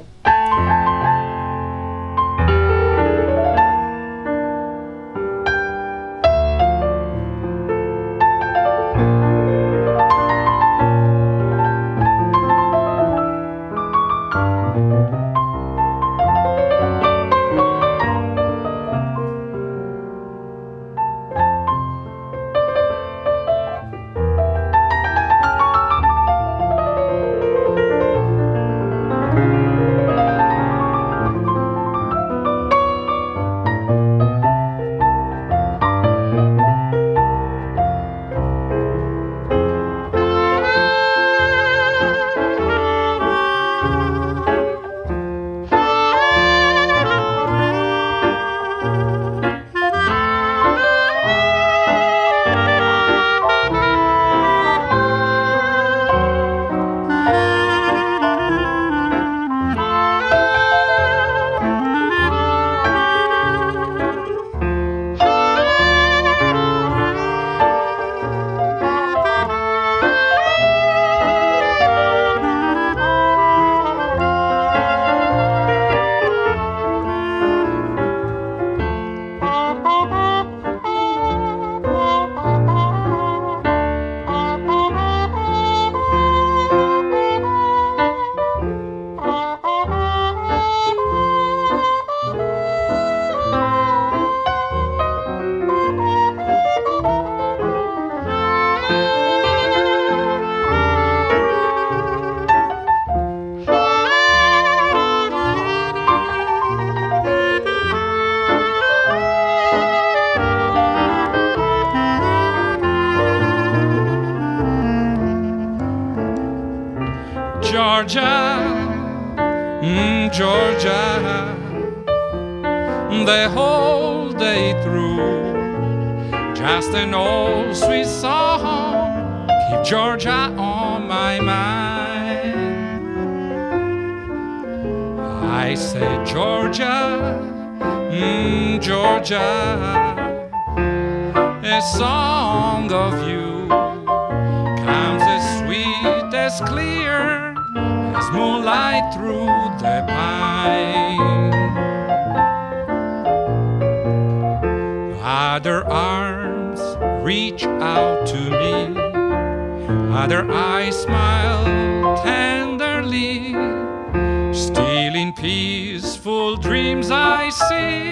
Peaceful 165.88 166.58
dreams, 166.58 167.10
I 167.10 167.48
see 167.48 168.12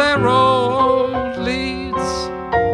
the 0.00 0.16
road 0.18 1.36
leads 1.38 2.08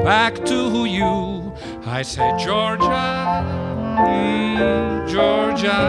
back 0.05 0.43
to 0.47 0.87
you. 0.87 1.53
I 1.85 2.01
say, 2.01 2.33
Georgia, 2.39 3.11
mm, 4.09 5.07
Georgia, 5.07 5.85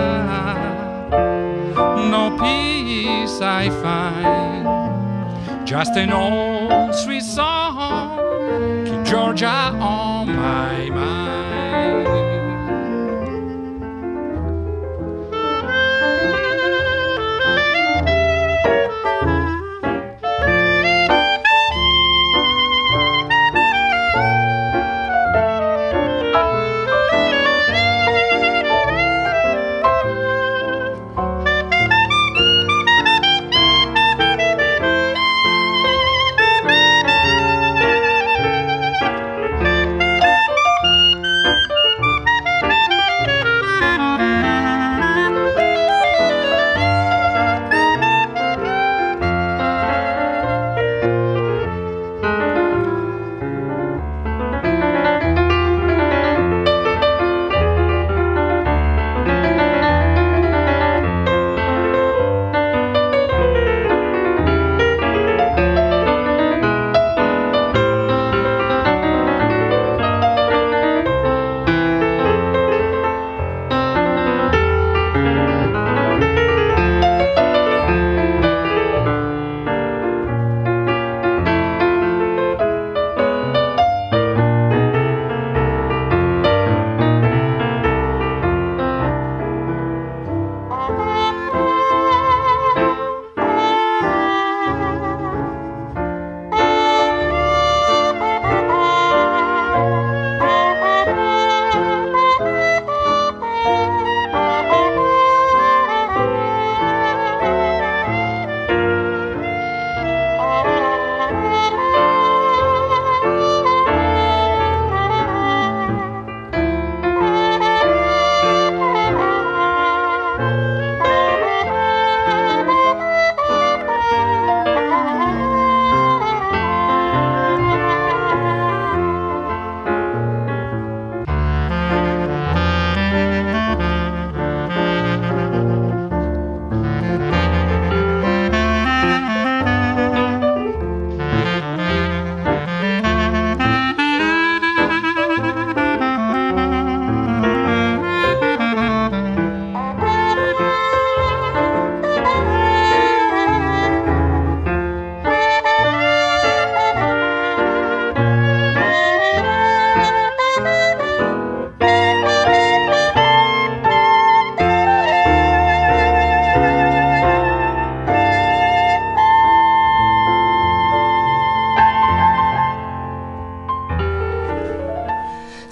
no 2.12 2.24
peace 2.38 3.40
I 3.40 3.70
find, 3.82 5.66
just 5.66 5.96
an 5.96 6.12
old 6.12 6.94
sweet 6.96 7.24
song, 7.24 8.86
keep 8.86 9.04
Georgia 9.06 9.48
on 9.48 10.28
my 10.28 10.90
mind. 10.90 11.23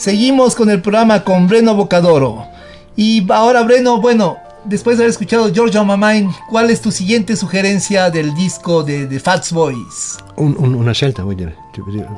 Seguimos 0.06 0.56
con 0.56 0.68
el 0.72 0.82
programa 0.82 1.24
con 1.24 1.48
Breno 1.48 1.76
Bocadoro. 1.76 2.48
Y 2.96 3.32
ahora, 3.32 3.62
Breno, 3.62 4.02
bueno, 4.02 4.36
después 4.66 4.98
de 4.98 5.04
haber 5.04 5.12
escuchado 5.12 5.46
My 5.86 5.96
Mind, 5.96 6.32
¿cuál 6.50 6.72
es 6.72 6.82
tu 6.82 6.92
siguiente 6.92 7.36
sugerencia 7.36 8.10
del 8.10 8.34
disco 8.34 8.82
de, 8.82 9.06
de 9.06 9.20
Fats 9.20 9.52
Boys? 9.54 10.18
Un- 10.38 10.56
un- 10.58 10.74
una 10.74 10.96
scelta, 10.96 11.22
vuoi 11.24 11.36
dire? 11.36 11.56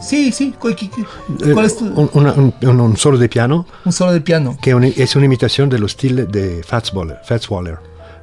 Sí, 0.02 0.32
sí, 0.32 0.54
¿cuál, 0.58 0.78
Eh, 0.80 1.52
cuál 1.52 1.66
es 1.66 1.76
tu, 1.76 1.84
un, 1.88 2.10
un- 2.14 2.54
un- 2.62 2.80
un 2.80 2.96
solo 2.96 3.18
de 3.18 3.28
piano 3.28 3.66
un 3.84 3.92
solo 3.92 4.14
de 4.14 4.22
piano? 4.22 4.58
un- 4.66 4.84
es 4.86 5.16
una 5.18 5.26
imitación 5.26 5.68
de 5.68 5.78
los 5.78 5.92
stile 5.92 6.24
de 6.26 6.64
Fats 6.64 6.94
Waller. 6.94 7.18
Fats 7.26 7.50
Waller. 7.50 7.80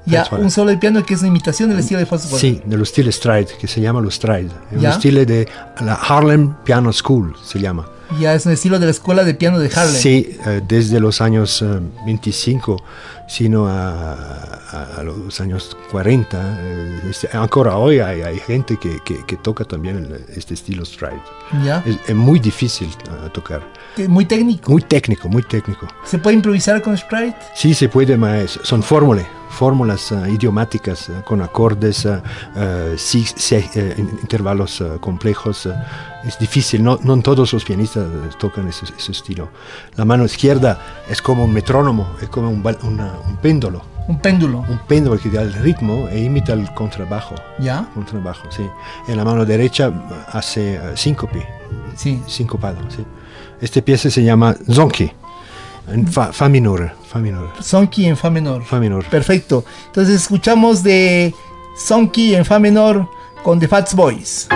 Ya, 0.06 0.20
Fats 0.20 0.32
Waller. 0.32 0.44
un 0.46 0.50
solo 0.50 0.70
de 0.70 0.78
piano 0.78 1.04
que 1.04 1.12
es 1.12 1.20
una 1.20 1.28
imitación 1.28 1.68
del 1.68 1.80
estilo 1.80 2.00
de 2.00 2.06
Fats 2.06 2.30
Boys. 2.30 2.40
Sì, 2.40 2.62
dello 2.64 2.86
stile 2.86 3.12
stride, 3.12 3.48
che 3.60 3.66
si 3.66 3.80
chiama 3.80 4.00
lo 4.00 4.08
stride. 4.08 4.48
Uno 4.70 4.90
stile 4.92 5.26
de 5.26 5.46
la 5.80 5.96
Harlem 6.00 6.54
Piano 6.64 6.90
School, 6.92 7.34
si 7.44 7.58
chiama. 7.58 7.86
Ya 8.18 8.34
es 8.34 8.44
un 8.46 8.52
estilo 8.52 8.78
de 8.78 8.86
la 8.86 8.90
escuela 8.90 9.22
de 9.24 9.34
piano 9.34 9.58
de 9.58 9.70
Harlem. 9.74 9.94
Sí, 9.94 10.36
eh, 10.46 10.60
desde 10.66 10.98
los 11.00 11.20
años 11.20 11.62
eh, 11.62 11.80
25 12.04 12.76
sino 13.28 13.68
a, 13.68 14.12
a- 14.98 15.02
los 15.04 15.40
años 15.40 15.76
40. 15.92 16.58
eh, 16.60 17.00
este, 17.10 17.28
ancora 17.36 17.76
hoy 17.76 18.00
hay, 18.00 18.22
hay 18.22 18.38
gente 18.40 18.76
que, 18.76 18.98
que- 19.04 19.24
que 19.24 19.36
toca 19.36 19.64
también 19.64 20.24
este 20.34 20.54
estilo 20.54 20.84
stride. 20.84 21.22
Ya. 21.64 21.80
Es, 21.86 21.96
es 22.08 22.14
muy 22.16 22.40
difícil 22.40 22.88
eh, 22.88 23.28
tocar, 23.32 23.62
Muy 24.08 24.24
técnico. 24.24 24.72
muy 24.72 24.82
técnico, 24.82 25.28
muy 25.28 25.42
técnico. 25.44 25.86
¿Se 26.04 26.18
puede 26.18 26.34
improvisar 26.36 26.82
con 26.82 26.96
Sprite? 26.98 27.36
Sí, 27.54 27.72
se 27.72 27.88
puede, 27.88 28.18
son 28.48 28.82
fórmulas, 28.82 29.26
fórmulas 29.50 30.10
eh, 30.10 30.16
idiomáticas 30.32 31.08
eh, 31.08 31.12
con 31.24 31.40
acordes, 31.42 32.04
eh, 32.06 32.20
eh, 32.56 32.96
eh, 33.52 33.94
in- 33.96 34.18
intervalos 34.22 34.80
eh, 34.80 34.88
complejos. 35.00 35.68
Es 36.24 36.38
difícil, 36.38 36.82
no, 36.82 36.98
no 37.02 37.20
todos 37.22 37.52
los 37.52 37.64
pianistas 37.64 38.04
tocan 38.38 38.68
ese, 38.68 38.86
ese 38.96 39.12
estilo. 39.12 39.48
La 39.96 40.04
mano 40.04 40.24
izquierda 40.24 40.78
es 41.08 41.20
como 41.22 41.44
un 41.44 41.52
metrónomo, 41.52 42.10
es 42.20 42.28
como 42.28 42.50
un, 42.50 42.62
una- 42.82 43.14
un 43.26 43.36
péndulo, 43.38 43.82
Un 44.08 44.18
péndulo. 44.20 44.64
un 44.68 44.78
péndulo 44.86 45.18
que 45.18 45.30
da 45.30 45.42
el 45.42 45.52
ritmo 45.54 46.08
e 46.08 46.20
imita 46.20 46.52
el 46.52 46.72
contrabajo. 46.74 47.34
¿Ya? 47.58 47.86
Contrabajo, 47.94 48.50
sí. 48.50 48.66
Y 49.08 49.12
la 49.14 49.24
mano 49.24 49.44
derecha 49.46 49.92
hace 50.32 50.74
eh, 50.76 50.80
síncope, 50.96 51.46
Sí. 51.96 52.20
sincopado, 52.26 52.78
sí. 52.90 53.04
Este 53.60 53.80
pieza 53.82 54.10
se 54.10 54.22
llama 54.22 54.54
zonki, 54.70 55.10
en 55.88 56.06
fa, 56.06 56.32
fa 56.32 56.48
minore, 56.48 56.92
fa 57.08 57.18
minore. 57.18 57.48
Sonky 57.60 58.06
en 58.06 58.16
fa 58.16 58.30
menor. 58.30 58.62
Fa 58.64 58.78
menor. 58.78 59.04
Perfecto. 59.06 59.64
Entonces 59.86 60.14
escuchamos 60.22 60.82
de 60.82 61.34
Sonky 61.76 62.34
en 62.34 62.44
fa 62.44 62.58
menor 62.58 63.08
con 63.42 63.58
The 63.58 63.68
Fats 63.68 63.94
Boys. 63.94 64.48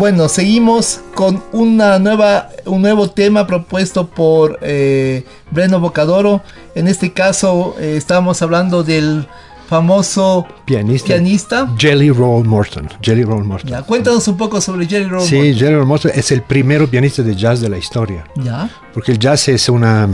Bueno, 0.00 0.30
seguimos 0.30 1.02
con 1.14 1.42
una 1.52 1.98
nueva, 1.98 2.48
un 2.64 2.80
nuevo 2.80 3.10
tema 3.10 3.46
propuesto 3.46 4.06
por 4.06 4.58
eh, 4.62 5.26
Breno 5.50 5.78
Bocadoro. 5.78 6.40
En 6.74 6.88
este 6.88 7.12
caso 7.12 7.76
eh, 7.78 7.96
estamos 7.98 8.40
hablando 8.40 8.82
del 8.82 9.26
famoso 9.68 10.46
Pianista. 10.64 11.06
pianista. 11.08 11.74
Jelly 11.76 12.10
Roll 12.12 12.46
Morton. 12.46 12.88
Jelly 13.02 13.24
Roll 13.24 13.44
Morton. 13.44 13.68
Ya, 13.68 13.82
cuéntanos 13.82 14.26
un 14.26 14.38
poco 14.38 14.58
sobre 14.62 14.86
Jerry 14.86 15.04
Roll. 15.04 15.20
Sí, 15.20 15.52
Jelly 15.54 15.74
Roll 15.74 15.86
Morton 15.86 16.12
es 16.14 16.32
el 16.32 16.40
primero 16.40 16.88
pianista 16.88 17.22
de 17.22 17.36
jazz 17.36 17.60
de 17.60 17.68
la 17.68 17.76
historia. 17.76 18.24
Ya, 18.36 18.70
Porque 18.94 19.12
el 19.12 19.18
jazz 19.18 19.48
es 19.48 19.68
una 19.68 20.08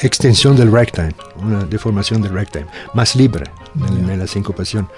extensión 0.00 0.54
del 0.54 0.70
ragtime, 0.70 1.16
una 1.42 1.64
deformación 1.64 2.22
del 2.22 2.32
ragtime, 2.32 2.66
más 2.94 3.16
libre 3.16 3.46
en, 3.74 4.08
en 4.08 4.20
la 4.20 4.28
sincopación. 4.28 4.88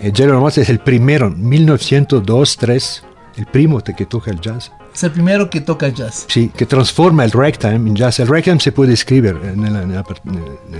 Eh, 0.00 0.12
Jelly 0.14 0.30
Roll 0.30 0.42
Morton 0.42 0.62
es 0.62 0.68
el 0.70 0.78
primero, 0.78 1.28
1902-3, 1.32 3.02
el 3.40 3.46
primo 3.46 3.80
de 3.80 3.94
que 3.94 4.06
toca 4.06 4.30
el 4.30 4.40
jazz. 4.40 4.70
es 4.94 5.02
el 5.04 5.12
primero 5.12 5.48
que 5.48 5.60
toca 5.60 5.88
jazz. 5.88 6.26
Sí, 6.28 6.50
que 6.54 6.66
transforma 6.66 7.24
el 7.24 7.30
ragtime 7.30 7.88
en 7.88 7.94
jazz. 7.96 8.18
El 8.20 8.28
ragtime 8.28 8.58
se 8.60 8.70
puede 8.72 8.92
escribir 8.92 9.36
en, 9.44 9.62
la- 9.72 9.82
en 9.82 9.94
la 9.94 10.02
part- 10.04 10.20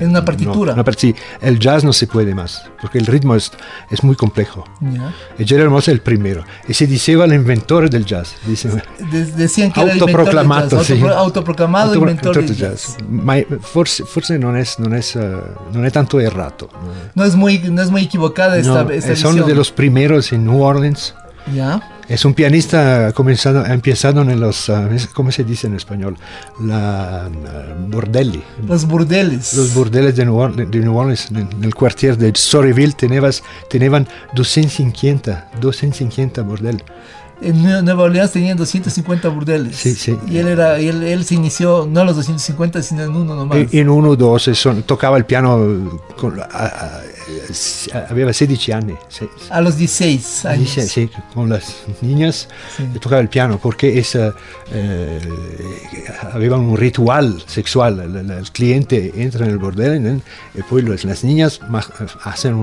En 0.01 0.11
una 0.11 0.25
partitura. 0.25 0.75
no, 0.75 0.83
una 0.83 0.93
sí, 0.93 1.15
el 1.41 1.59
jazz 1.59 1.85
no 1.85 1.93
se 1.93 2.07
puede 2.07 2.35
más, 2.35 2.65
porque 2.83 2.99
el 2.99 3.07
ritmo 3.07 3.35
es, 3.37 3.51
es 3.91 4.03
muy 4.05 4.17
complejo. 4.17 4.65
Ya. 4.81 5.15
Y 5.39 5.45
Jerry 5.47 5.69
Moss 5.69 5.89
es 5.89 5.95
el 5.95 6.01
primero. 6.01 6.45
Y 6.69 6.75
se 6.75 6.87
diceva 6.87 7.25
el 7.25 7.33
inventor 7.35 7.89
del 7.89 8.05
jazz. 8.05 8.35
Dice, 8.47 8.69
De- 9.11 9.25
decían 9.27 9.73
que 9.73 9.81
era 9.81 9.93
el 9.93 9.99
inventor 9.99 10.25
del 10.27 10.39
autoproclamato, 10.39 10.77
jazz. 10.79 10.91
Autopro- 10.91 11.15
autoproclamado 11.17 11.93
Autopro- 11.95 12.11
inventor 12.11 12.35
del 12.37 12.47
del 12.47 12.57
jazz. 12.57 12.97
Ma 13.09 13.37
forse, 13.61 14.05
forse 14.05 14.37
non, 14.39 14.57
è, 14.57 14.65
non, 14.79 14.95
è, 14.95 15.01
eh, 15.15 15.41
non 15.73 15.85
è 15.87 15.91
tanto 15.91 16.19
errato. 16.19 16.69
No 17.15 17.25
es 17.25 17.35
muy, 17.37 17.59
no 17.71 17.81
es 17.81 17.91
muy 17.91 18.03
equivocada 18.03 18.59
esta, 18.59 18.83
No, 18.85 18.91
esta 18.91 19.13
es 19.13 19.21
uno 19.23 19.31
visión. 19.33 19.49
de 19.49 19.55
los 19.55 19.71
primeros 19.71 20.33
en 20.33 20.45
New 20.45 20.61
Orleans. 20.61 21.15
Ya. 21.55 21.81
Es 22.11 22.25
un 22.25 22.35
pianista 22.35 23.13
comenzado, 23.13 23.61
ha 23.61 23.73
empezado 23.73 24.23
en 24.23 24.41
los, 24.41 24.69
ah, 24.69 24.89
¿cómo 25.15 25.31
se 25.31 25.45
dice 25.45 25.69
en 25.69 25.77
español? 25.77 26.17
La, 26.61 27.27
ah, 27.27 27.29
bordelli. 27.87 28.43
Los 28.67 28.85
burdeles. 28.85 29.55
Los 29.55 29.73
burdeles 29.75 30.17
de 30.17 30.25
New 30.25 30.37
Orleans, 30.37 30.73
de 30.73 30.81
New 30.81 30.97
Orleans, 30.97 31.31
en 31.31 31.63
el 31.63 31.73
cuartier 31.73 32.19
de 32.19 32.33
Storyville, 32.35 32.95
tenevas, 32.95 33.45
tenían 33.71 34.09
250, 34.35 35.51
250 35.61 36.43
bordel. 36.43 36.83
En 37.43 37.63
Nue- 37.63 37.83
Nueva 37.83 38.03
Orleans 38.05 38.33
tenían 38.33 38.57
250 38.57 39.29
burdeles. 39.31 39.75
Sí, 39.77 39.95
sí. 39.95 40.17
Y 40.29 40.37
él, 40.39 40.49
era, 40.49 40.79
y 40.81 40.89
él, 40.89 41.03
él 41.03 41.25
se 41.25 41.35
inició 41.37 41.87
no 41.91 42.01
en 42.01 42.07
los 42.07 42.17
250, 42.17 42.83
sino 42.83 43.03
en 43.03 43.11
uno 43.17 43.35
nomás. 43.35 43.57
E- 43.59 43.69
In 43.81 43.89
uno 43.89 44.11
o 44.11 44.17
dos, 44.17 44.47
e 44.49 44.55
son- 44.55 44.83
toccava 44.83 45.17
il 45.17 45.25
piano, 45.25 46.01
con, 46.17 46.39
a- 46.39 46.45
a- 46.53 47.01
aveva 48.09 48.31
16 48.33 48.73
anni, 48.73 48.95
se- 49.09 49.29
a 49.49 49.61
los 49.61 49.77
16 49.77 50.45
años. 50.45 50.61
dice, 50.75 50.83
sí, 50.87 51.11
con 51.33 51.49
las 51.49 51.77
niñas 52.03 52.49
Sí. 52.77 52.83
e 52.95 52.99
toccava 52.99 53.23
il 53.23 53.29
piano 53.29 53.57
perché 53.59 53.95
esa, 53.97 54.35
eh, 54.73 55.21
avevano 56.33 56.63
un 56.71 56.77
ritual 56.77 57.43
sexual, 57.47 58.03
il, 58.07 58.39
il 58.43 58.51
cliente 58.53 59.13
entra 59.15 59.47
nel 59.47 59.59
bordello 59.59 60.21
e 60.55 60.63
poi 60.69 60.83
los- 60.83 61.05
las 61.05 61.23
niñas 61.25 61.61
ma- 61.69 61.85
hacen 62.25 62.55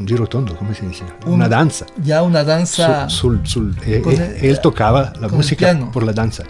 un, 0.00 0.06
eh, 0.06 0.06
un 0.06 0.06
girotondo, 0.06 0.54
come 0.56 0.74
si 0.74 0.86
dice? 0.86 1.04
Una 1.26 1.48
danza. 1.48 1.84
Ya 1.96 2.22
una 2.22 2.42
danza. 2.42 3.08
Sul- 3.08 3.40
sul- 3.46 3.74
sul- 3.76 3.76
e- 3.84 4.00
Con 4.00 4.12
e- 4.12 4.16
el- 4.40 4.44
él 4.50 4.60
tocava 4.60 5.12
la 5.20 5.28
piano. 5.28 5.90
per 5.90 6.02
la 6.02 6.12
danza. 6.12 6.44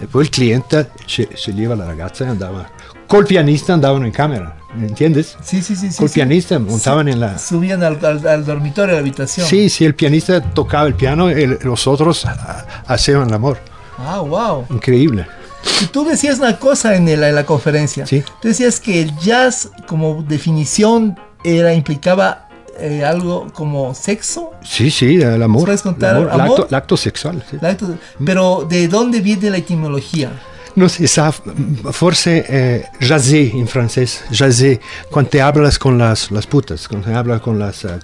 E 0.00 0.06
poi 0.06 0.22
il 0.24 0.28
cliente 0.30 0.90
sce- 1.06 1.28
sceglieva 1.34 1.74
la 1.74 1.84
ragazza 1.84 2.24
e 2.24 2.28
andava. 2.28 2.68
Col 3.06 3.24
pianista 3.24 3.72
andavano 3.72 4.04
in 4.04 4.10
camera, 4.12 4.56
¿me 4.74 4.86
entiendes? 4.88 5.36
Sí, 5.40 5.62
sí, 5.62 5.76
sí. 5.76 5.90
sí, 5.92 5.96
Col 5.98 6.08
sí. 6.08 6.14
pianista 6.14 6.58
montaban 6.58 7.06
en 7.08 7.20
la... 7.20 7.38
Subían 7.38 7.82
al, 7.84 8.04
al- 8.04 8.26
al 8.26 8.44
dormitorio, 8.44 8.94
a 8.94 8.96
la 8.96 9.00
habitación. 9.00 9.46
Sí, 9.46 9.68
sí, 9.70 9.84
el 9.84 9.94
pianista 9.94 10.40
tocaba 10.40 10.88
el 10.88 10.94
piano 10.94 11.30
y 11.30 11.46
los 11.62 11.86
otros 11.86 12.26
hacían 12.86 13.22
el 13.28 13.32
amor. 13.32 13.58
Ah, 13.98 14.18
wow. 14.20 14.66
Increíble. 14.70 15.24
Y 15.82 15.86
tú 15.86 16.04
decías 16.04 16.38
una 16.40 16.58
cosa 16.58 16.96
en, 16.96 17.06
el- 17.08 17.22
en 17.22 17.34
la 17.36 17.44
conferencia. 17.46 18.06
Sí. 18.06 18.22
Tú 18.42 18.48
decías 18.48 18.80
que 18.80 19.02
el 19.02 19.16
jazz, 19.18 19.70
como 19.86 20.24
definición, 20.26 21.16
era 21.44 21.72
implicaba 21.74 22.45
eh, 22.80 23.04
algo 23.04 23.46
como 23.52 23.94
sexo. 23.94 24.52
Sí, 24.62 24.90
sí, 24.90 25.16
el 25.20 25.42
amor. 25.42 25.64
¿Puedes 25.64 25.82
contar 25.82 26.16
el 26.16 26.22
amor, 26.28 26.40
amor? 26.40 26.48
l'acto- 26.60 26.66
l'acto 26.70 26.96
sexual. 26.96 27.44
sí. 27.50 27.56
el 27.60 27.66
acto- 27.66 27.98
Pero 28.24 28.66
¿de 28.68 28.88
dónde 28.88 29.20
viene 29.20 29.50
la 29.50 29.58
etimología? 29.58 30.30
No 30.74 30.90
si 30.90 31.06
sa, 31.06 31.32
forse 31.32 32.44
eh, 32.48 32.84
jaser 33.00 33.54
in 33.54 33.66
francés, 33.66 34.22
jaser, 34.30 34.78
cuando 35.10 35.30
te 35.30 35.40
hablas 35.40 35.78
con 35.78 35.96
las, 35.96 36.30
las 36.30 36.46
putas, 36.46 36.86
cuando 36.86 37.08
te 37.08 37.14
hablas 37.14 37.40
con 37.40 37.58
las, 37.58 37.82
eh, 37.86 37.98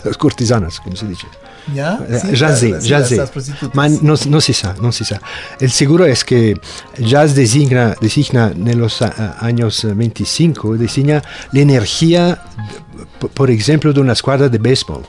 las 0.04 0.16
cortisanas, 0.16 0.80
como 0.80 0.96
se 0.96 1.06
dice. 1.06 1.26
¿Ya? 1.74 1.98
Eh, 2.08 2.18
Sí, 2.56 2.70
las- 2.70 2.88
las- 2.88 3.10
las 3.18 3.30
prostitutas. 3.30 3.74
Ma 3.74 3.88
no, 3.88 4.14
no 4.28 4.40
si 4.40 4.52
sa, 4.52 4.74
no 4.80 4.90
si 4.92 5.04
sa. 5.04 5.20
El 5.60 5.70
seguro 5.70 6.04
es 6.06 6.24
que 6.24 6.58
jazz 6.98 7.34
designa, 7.34 7.94
designa 8.00 8.52
en 8.54 8.78
los 8.78 9.02
ah, 9.02 9.36
años 9.40 9.84
eh, 9.84 9.92
25, 9.94 10.76
designa 10.76 11.22
la 11.52 11.60
energía, 11.60 12.42
por 13.34 13.50
ejemplo, 13.50 13.92
de 13.92 14.00
una 14.00 14.12
escuadra 14.14 14.48
de 14.48 14.58
béisbol. 14.58 15.02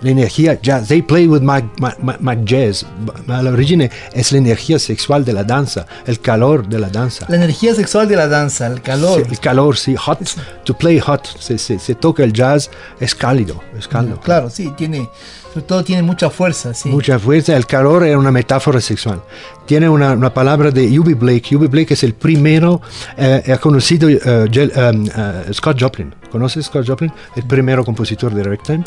La 0.00 0.10
energía 0.10 0.60
jazz, 0.62 0.86
they 0.86 1.02
play 1.02 1.26
with 1.26 1.40
my, 1.40 1.60
my, 1.80 2.14
my- 2.20 2.44
jazz. 2.44 2.86
La 3.26 3.40
origine 3.50 3.90
es 4.12 4.30
la 4.32 4.38
energía 4.38 4.78
sexual 4.78 5.24
de 5.24 5.32
la 5.32 5.42
danza, 5.42 5.86
el 6.06 6.20
calor 6.20 6.68
de 6.68 6.78
la 6.78 6.88
danza. 6.88 7.26
La 7.28 7.34
energía 7.36 7.74
sexual 7.74 8.06
de 8.06 8.14
la 8.16 8.28
danza, 8.28 8.68
el 8.68 8.80
calor. 8.80 9.22
Sí, 9.24 9.28
el 9.30 9.40
calor, 9.40 9.76
sí, 9.76 9.96
hot, 9.96 10.20
to 10.64 10.74
play 10.76 11.00
hot, 11.00 11.26
se, 11.38 11.58
se- 11.58 11.78
se 11.80 11.94
toca 11.96 12.22
el 12.22 12.32
jazz, 12.32 12.70
es 13.00 13.12
cálido, 13.14 13.60
es 13.76 13.88
cálido. 13.88 14.20
Claro, 14.20 14.50
sí, 14.50 14.72
tiene, 14.76 15.08
sobre 15.52 15.62
todo 15.66 15.82
tiene 15.84 16.02
mucha 16.02 16.28
fuerza, 16.30 16.74
sí. 16.74 16.88
Mucha 16.88 17.18
fuerza, 17.18 17.56
el 17.56 17.66
calor 17.66 18.04
era 18.04 18.18
una 18.18 18.30
metáfora 18.30 18.80
sexual. 18.80 19.22
Tiene 19.66 19.88
una, 19.88 20.12
una 20.12 20.32
palabra 20.32 20.70
de 20.70 20.98
Ubi 20.98 21.14
Blake. 21.14 21.56
Ubi 21.56 21.66
Blake 21.68 21.94
es 21.94 22.02
el 22.04 22.14
primero, 22.14 22.80
eh, 23.16 23.42
ha 23.52 23.58
conocido 23.58 24.08
eh, 24.08 24.18
Jel- 24.50 24.72
um, 24.76 25.06
eh, 25.06 25.52
Scott 25.54 25.78
Joplin. 25.80 26.14
¿Conoces 26.30 26.66
Scott 26.66 26.86
Joplin? 26.86 27.10
El 27.36 27.44
primero 27.44 27.84
compositor 27.84 28.34
de 28.34 28.42
Ragtime. 28.44 28.84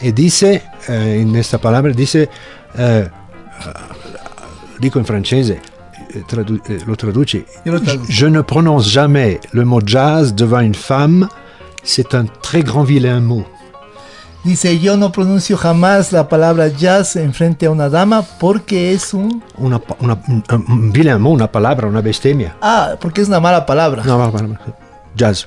Y 0.00 0.12
dice, 0.12 0.62
eh, 0.88 1.18
en 1.22 1.34
esta 1.36 1.58
palabra, 1.58 1.92
dice, 1.92 2.28
eh, 2.76 3.08
dico 4.78 4.98
en 4.98 5.04
francés, 5.04 5.54
tradu- 6.28 6.60
lo 6.86 6.96
traduce. 6.96 7.44
Yo 7.64 7.72
lo. 7.72 7.80
Je 8.08 8.26
ne 8.30 8.42
prononce 8.42 8.88
jamais 8.90 9.38
le 9.52 9.64
mot 9.64 9.80
jazz 9.84 10.34
devant 10.34 10.60
une 10.60 10.74
femme. 10.74 11.28
C'est 11.82 12.14
un 12.14 12.26
très 12.42 12.62
grand 12.62 12.84
vilain 12.84 13.20
mot. 13.20 13.44
Dice, 14.42 14.78
yo 14.78 14.96
no 14.96 15.12
pronuncio 15.12 15.56
jamás 15.58 16.12
la 16.12 16.28
palabra 16.28 16.68
jazz 16.68 17.16
en 17.16 17.34
frente 17.34 17.66
a 17.66 17.70
una 17.70 17.90
dama 17.90 18.22
porque 18.38 18.92
es 18.92 19.12
un... 19.12 19.42
Una, 19.58 19.80
una, 19.98 20.18
un, 20.28 20.42
un 20.68 20.92
vilain 20.92 21.20
mot, 21.20 21.34
una 21.34 21.52
palabra, 21.52 21.86
una 21.86 22.00
bestemia. 22.00 22.56
Ah, 22.62 22.94
porque 22.98 23.20
es 23.20 23.28
una 23.28 23.38
mala 23.38 23.66
palabra. 23.66 24.02
No, 24.04 24.16
no, 24.16 24.30
no, 24.32 24.48
no. 24.48 24.58
Jazz. 25.14 25.46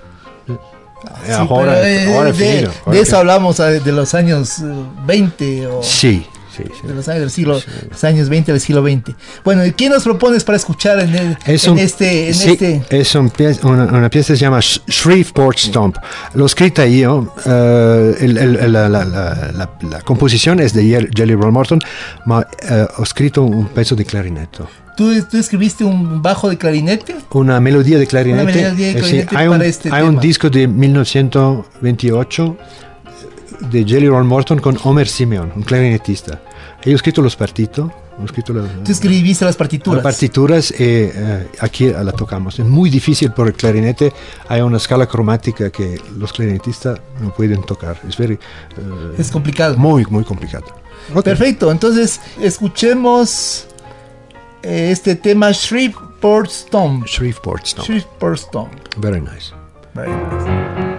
Sí, 1.25 1.31
ahora, 1.31 1.73
pero, 1.73 1.85
eh, 1.85 2.15
ahora 2.15 2.31
de, 2.31 2.69
de 2.85 2.99
eso 2.99 3.17
hablamos 3.17 3.59
eh, 3.59 3.79
de 3.81 3.91
los 3.91 4.13
años 4.13 4.59
eh, 4.59 4.63
20 5.05 5.67
o 5.67 5.83
Sí, 5.83 6.25
sí, 6.55 6.63
sí. 6.81 6.87
de 6.87 6.93
los 6.93 7.07
años 7.07 7.21
del 7.21 7.29
siglo, 7.31 7.59
los 7.89 8.03
años 8.03 8.29
20 8.29 8.51
del 8.51 8.61
siglo 8.61 8.81
20. 8.83 9.15
Bueno, 9.43 9.65
¿y 9.65 9.71
qué 9.73 9.89
nos 9.89 10.03
propones 10.03 10.43
para 10.43 10.55
escuchar 10.57 10.99
en, 10.99 11.15
el- 11.15 11.37
Es 11.45 11.65
en 11.65 11.73
un- 11.73 11.79
este, 11.79 12.27
en 12.29 12.33
sí, 12.33 12.51
este? 12.51 12.81
es 12.89 13.15
un 13.15 13.29
pie- 13.29 13.57
una, 13.63 13.85
una 13.85 14.09
pieza 14.09 14.33
que 14.33 14.37
se 14.37 14.41
llama 14.45 14.59
Sh- 14.59 14.81
Shreveport 14.87 15.57
Stomp. 15.57 15.97
L'ho 16.33 16.47
scritta 16.47 16.83
io, 16.85 17.33
eh, 17.45 18.15
il- 18.21 18.37
il- 18.37 18.71
la, 18.71 18.87
la- 18.89 19.03
la- 19.03 19.51
la- 19.53 19.69
è 20.59 20.67
di 20.73 20.81
Ye- 20.89 21.09
Jelly 21.09 21.33
Roll 21.33 21.51
Morton, 21.51 21.79
ma 22.25 22.45
eh, 22.69 22.87
ho 22.95 23.05
scritto 23.05 23.43
un 23.43 23.71
pezzo 23.71 23.95
di 23.95 24.03
clarinetto. 24.03 24.69
¿Tú, 24.95 25.11
tú 25.25 25.37
escribiste 25.37 25.83
un 25.83 26.21
bajo 26.21 26.49
de 26.49 26.57
clarinete? 26.57 27.15
Una 27.31 27.59
melodía 27.59 27.97
de 27.97 28.05
clarinete. 28.05 28.43
Una 28.43 28.51
melodía 28.53 28.73
de 28.73 28.89
eh, 28.91 28.93
sí, 28.93 28.99
clarinete 29.25 29.35
hay 29.37 29.47
un, 29.47 29.61
este 29.63 29.89
hay 29.91 30.03
un 30.03 30.19
disco 30.19 30.49
de 30.51 30.67
1928 30.67 32.57
de 33.71 33.83
Jelly 33.85 34.07
Roll 34.07 34.23
Morton 34.23 34.59
con 34.59 34.77
Homer 34.83 35.07
Simeon, 35.07 35.51
un 35.55 35.63
clarinetista. 35.63 36.41
E 36.81 36.89
io 36.89 36.95
ho 36.95 36.99
scritto 36.99 37.21
lo 37.21 37.29
spartito, 37.29 37.91
ho 38.21 38.27
scritto 38.27 38.53
la, 38.53 38.63
Tú 38.83 38.91
escribiste 38.91 39.45
las 39.45 39.55
partituras. 39.55 40.03
las 40.03 40.03
partituras 40.03 40.71
y 40.71 40.75
eh, 40.79 41.47
aquí 41.59 41.87
la 41.87 42.11
tocamos. 42.11 42.59
Es 42.59 42.65
muy 42.65 42.89
difícil 42.89 43.31
por 43.31 43.47
el 43.47 43.53
clarinete, 43.53 44.11
hay 44.49 44.61
una 44.61 44.77
escala 44.77 45.07
cromática 45.07 45.69
que 45.69 45.99
los 46.17 46.33
clarinetistas 46.33 46.99
no 47.21 47.33
pueden 47.33 47.63
tocar. 47.63 47.99
Es 48.07 48.17
very, 48.17 48.33
eh, 48.33 49.15
es 49.17 49.31
complicado. 49.31 49.77
muy, 49.77 50.05
muy 50.09 50.23
complicado. 50.23 50.65
Ok. 51.13 51.23
Perfecto, 51.23 51.71
entonces 51.71 52.19
escuchemos 52.41 53.67
eh, 54.61 54.89
este 54.91 55.15
tema 55.15 55.51
Shreveport 55.51 56.49
Stomp. 56.49 57.05
Shreveport 57.05 57.65
Stomp. 57.65 57.87
Shreveport 57.87 58.37
Stomp. 58.37 58.73
Very 58.97 59.21
nice. 59.21 59.53
Very 59.93 60.11
nice. 60.11 60.92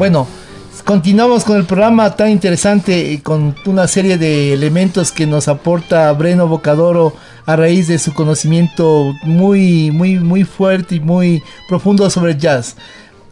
Bueno, 0.00 0.26
continuamos 0.86 1.44
con 1.44 1.58
el 1.58 1.66
programa 1.66 2.16
tan 2.16 2.30
interesante 2.30 3.12
y 3.12 3.18
con 3.18 3.54
una 3.66 3.86
serie 3.86 4.16
de 4.16 4.54
elementos 4.54 5.12
que 5.12 5.26
nos 5.26 5.46
aporta 5.46 6.10
Breno 6.14 6.48
Bocadoro 6.48 7.12
a 7.44 7.54
raíz 7.54 7.86
de 7.86 7.98
su 7.98 8.14
conocimiento 8.14 9.12
muy, 9.24 9.90
muy, 9.90 10.18
muy 10.18 10.44
fuerte 10.44 10.94
y 10.94 11.00
muy 11.00 11.42
profundo 11.68 12.08
sobre 12.08 12.38
jazz. 12.38 12.76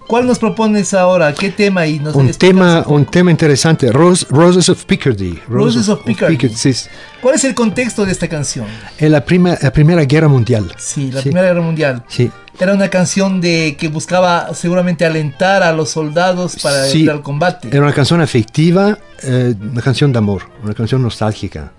¿Cuál 0.09 0.27
nos 0.27 0.39
propones 0.39 0.95
ahora? 0.95 1.33
¿Qué 1.35 1.51
tema? 1.51 1.87
Y 1.87 2.01
nos 2.01 2.15
Un 2.17 2.31
tema, 2.33 2.83
un 2.87 3.05
tema 3.05 3.31
interesante, 3.31 3.93
Rose- 3.93 4.27
Roses 4.31 4.69
of 4.71 4.85
Picardy. 4.87 5.39
Roses 5.49 5.89
of 5.91 6.03
Picardy. 6.03 6.49
sí. 6.49 6.73
¿Cuál 7.21 7.35
es 7.35 7.45
el 7.45 7.55
contexto 7.55 8.05
de 8.07 8.13
esta 8.13 8.27
canción? 8.27 8.67
En 8.99 9.13
la, 9.13 9.23
prima, 9.25 9.57
la 9.61 9.71
Primera 9.71 10.03
Guerra 10.05 10.29
Mundial. 10.29 10.73
Sí, 10.79 11.13
la 11.13 11.21
Primera 11.21 11.47
Guerra 11.49 11.61
Mundial. 11.61 12.05
Sí. 12.09 12.31
Era 12.59 12.73
una 12.73 12.89
canción 12.89 13.41
de 13.43 13.77
que 13.79 13.89
buscaba 13.89 14.53
seguramente 14.55 15.05
alentar 15.05 15.63
a 15.63 15.73
los 15.73 15.91
soldados 15.91 16.57
para 16.63 16.87
Sí. 16.87 17.03
ir 17.03 17.11
al 17.11 17.23
combate. 17.23 17.69
Era 17.69 17.83
una 17.83 17.93
canción 17.93 18.21
afectiva, 18.23 18.99
eh, 19.23 19.55
una 19.61 19.83
canción 19.83 20.11
de 20.13 20.19
amor, 20.19 20.43
una 20.65 20.73
canción 20.75 21.03
nostálgica. 21.03 21.71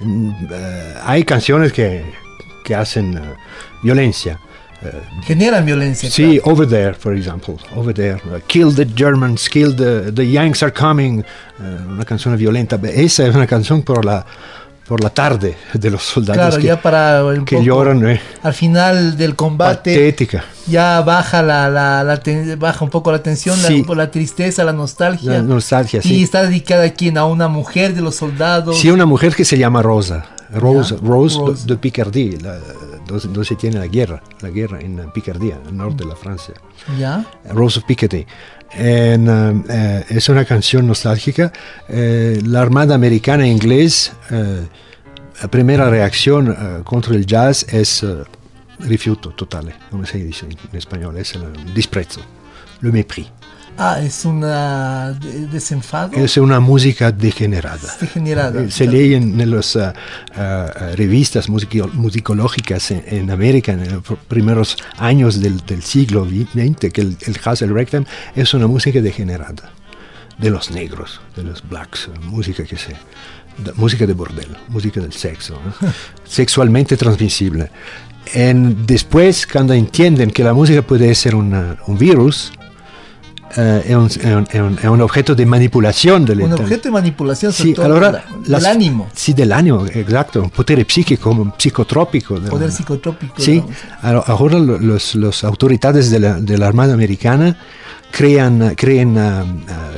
Mm, 0.00 0.30
eh, 0.52 0.94
hay 1.04 1.24
canciones 1.24 1.72
que, 1.72 2.04
que 2.64 2.74
hacen 2.74 3.16
eh, 3.16 3.20
violencia. 3.82 4.38
Eh, 4.82 4.92
Generan 5.24 5.64
violencia. 5.66 6.10
sí, 6.10 6.40
Over 6.44 6.66
There, 6.66 6.94
for 6.94 7.14
example. 7.14 7.56
Over 7.76 7.92
There. 7.94 8.14
uh, 8.14 8.40
kill 8.46 8.74
the 8.74 8.86
Germans, 8.96 9.48
kill 9.48 9.74
the, 9.76 10.10
the 10.12 10.30
Yanks 10.30 10.62
are 10.62 10.72
coming. 10.72 11.20
eh, 11.20 11.24
una 11.88 12.04
canción 12.04 12.36
violenta. 12.36 12.78
Esa 12.84 13.26
es 13.26 13.34
una 13.34 13.46
canción 13.46 13.82
por 13.82 14.04
la, 14.04 14.24
por 14.88 15.02
la 15.04 15.10
tarde 15.10 15.54
de 15.74 15.90
los 15.90 16.02
soldados 16.02 16.38
Claro, 16.38 16.56
que, 16.56 16.66
ya 16.66 16.80
para 16.80 17.22
un 17.24 17.44
que 17.44 17.56
poco- 17.56 17.66
lloran. 17.66 18.08
eh, 18.08 18.20
al 18.42 18.54
final 18.54 19.16
del 19.18 19.36
combate 19.36 19.92
patética. 19.94 20.44
ya 20.66 21.02
baja 21.02 21.42
la, 21.42 21.68
la, 21.68 22.02
la 22.02 22.16
ten- 22.16 22.58
baja 22.58 22.82
un 22.82 22.90
poco 22.90 23.12
la 23.12 23.22
tensión, 23.22 23.60
la- 23.62 23.68
Sí. 23.68 23.84
la, 23.94 24.10
tristeza, 24.10 24.64
la 24.64 24.72
nostalgia. 24.72 25.32
La 25.32 25.42
nostalgia, 25.42 26.00
y 26.02 26.08
sí. 26.08 26.22
está 26.22 26.42
dedicada 26.44 26.84
a 26.84 26.90
quién? 26.90 27.18
A 27.18 27.26
una 27.26 27.48
mujer 27.48 27.94
de 27.94 28.00
los 28.00 28.16
soldados. 28.16 28.78
Sí, 28.80 28.90
una 28.90 29.04
mujer 29.06 29.34
que 29.34 29.44
se 29.44 29.58
llama 29.58 29.82
Rosa. 29.82 30.24
Rose, 30.52 30.96
Ya, 30.96 31.06
Rose, 31.06 31.38
Rose. 31.38 31.62
de, 31.66 31.74
de 31.74 31.78
Picardie, 31.78 32.38
donde 33.18 33.44
se 33.44 33.56
tiene 33.56 33.78
la 33.78 33.86
guerra, 33.86 34.22
la 34.40 34.50
guerra 34.50 34.80
en 34.80 35.10
Picardía, 35.12 35.58
al 35.66 35.76
norte 35.76 36.04
de 36.04 36.10
la 36.10 36.16
Francia. 36.16 36.54
Ya. 36.98 37.24
Rose 37.50 37.78
of 37.78 37.84
Picardy. 37.84 38.26
En, 38.72 39.26
eh, 39.68 40.04
es 40.08 40.28
una 40.28 40.44
canción 40.44 40.86
nostálgica. 40.86 41.52
Eh, 41.88 42.40
la 42.44 42.60
Armada 42.60 42.94
Americana 42.94 43.46
inglés, 43.46 44.12
eh, 44.30 44.66
la 45.42 45.48
primera 45.48 45.88
reacción 45.88 46.50
eh, 46.50 46.82
contra 46.84 47.14
el 47.14 47.24
jazz 47.24 47.66
es 47.72 48.02
eh, 48.02 48.18
rifiuto 48.80 49.30
totale, 49.30 49.74
como 49.90 50.04
se 50.04 50.18
dice 50.18 50.46
en, 50.46 50.76
español, 50.76 51.16
es 51.16 51.34
el 51.34 51.74
disprezzo, 51.74 52.20
le 52.82 52.92
mépris. 52.92 53.26
Ah, 53.78 53.98
es 54.02 54.24
una 54.26 55.12
de- 55.12 55.46
desenfado. 55.46 56.12
Es 56.14 56.36
una 56.36 56.60
música 56.60 57.10
degenerada. 57.12 57.96
degenerada. 57.98 58.64
Eh, 58.64 58.70
Se 58.70 58.86
lee 58.86 59.14
en, 59.14 59.40
en 59.40 59.50
las 59.50 59.74
ah, 59.76 59.94
ah, 60.36 60.70
revistas 60.96 61.48
musico- 61.48 61.88
musicológicas 61.94 62.90
en, 62.90 63.02
en 63.06 63.30
América 63.30 63.72
en 63.72 63.90
los 63.90 64.02
pr- 64.04 64.18
primeros 64.28 64.76
años 64.98 65.40
del, 65.40 65.64
del 65.64 65.82
siglo 65.82 66.26
XX 66.26 66.92
que 66.92 67.00
el, 67.00 67.16
el 67.26 67.40
jazz, 67.40 67.62
el 67.62 67.74
ragtime, 67.74 68.04
es 68.36 68.52
una 68.52 68.66
música 68.66 69.00
degenerada 69.00 69.70
de 70.36 70.50
los 70.50 70.70
negros, 70.70 71.20
de 71.36 71.42
los 71.44 71.66
blacks, 71.66 72.08
eh, 72.08 72.18
música 72.22 72.64
que 72.64 72.76
se, 72.76 72.90
de- 72.90 73.72
música 73.76 74.06
de 74.06 74.12
bordel, 74.12 74.48
música 74.68 75.00
del 75.00 75.14
sexo, 75.14 75.58
sexualmente 76.24 76.98
transmisible. 76.98 77.70
En, 78.34 78.86
después, 78.86 79.46
cuando 79.46 79.72
entienden 79.72 80.30
que 80.30 80.44
la 80.44 80.52
música 80.52 80.82
puede 80.82 81.14
ser 81.14 81.34
una- 81.34 81.78
un 81.86 81.96
virus, 81.96 82.52
eh, 83.56 83.82
è, 83.82 83.94
un, 83.94 84.08
è 84.20 84.32
un- 84.34 84.46
è 84.48 84.58
un- 84.58 84.76
è 84.80 84.86
un 84.86 85.00
objeto 85.00 85.34
de 85.34 85.44
manipulación 85.44 86.24
del 86.24 86.40
Un 86.40 86.52
objeto 86.52 86.82
de 86.88 86.90
manipulación 86.90 87.52
Sì, 87.52 87.72
todo 87.72 87.86
allora 87.86 88.10
la- 88.10 88.24
las- 88.44 88.62
del 89.34 89.50
ánimo, 89.52 89.86
esatto, 89.86 90.40
un 90.42 90.50
potere 90.50 90.84
psichico, 90.84 91.30
un 91.30 91.52
psicotropico. 91.56 92.38
della- 92.38 92.50
poder 92.50 92.70
psicotrópico. 92.70 93.34
Sí, 93.40 93.62
ahora 94.02 94.22
ahora 94.26 94.58
los, 94.58 95.14
los 95.14 95.44
autoridades 95.44 96.10
de 96.10 96.18
la, 96.20 96.40
de 96.40 96.56
la 96.58 96.66
Armada 96.66 96.92
Americana 96.94 97.56
crean, 98.10 98.74
crean 98.76 99.16
ah, 99.18 99.44
ah, 99.68 99.90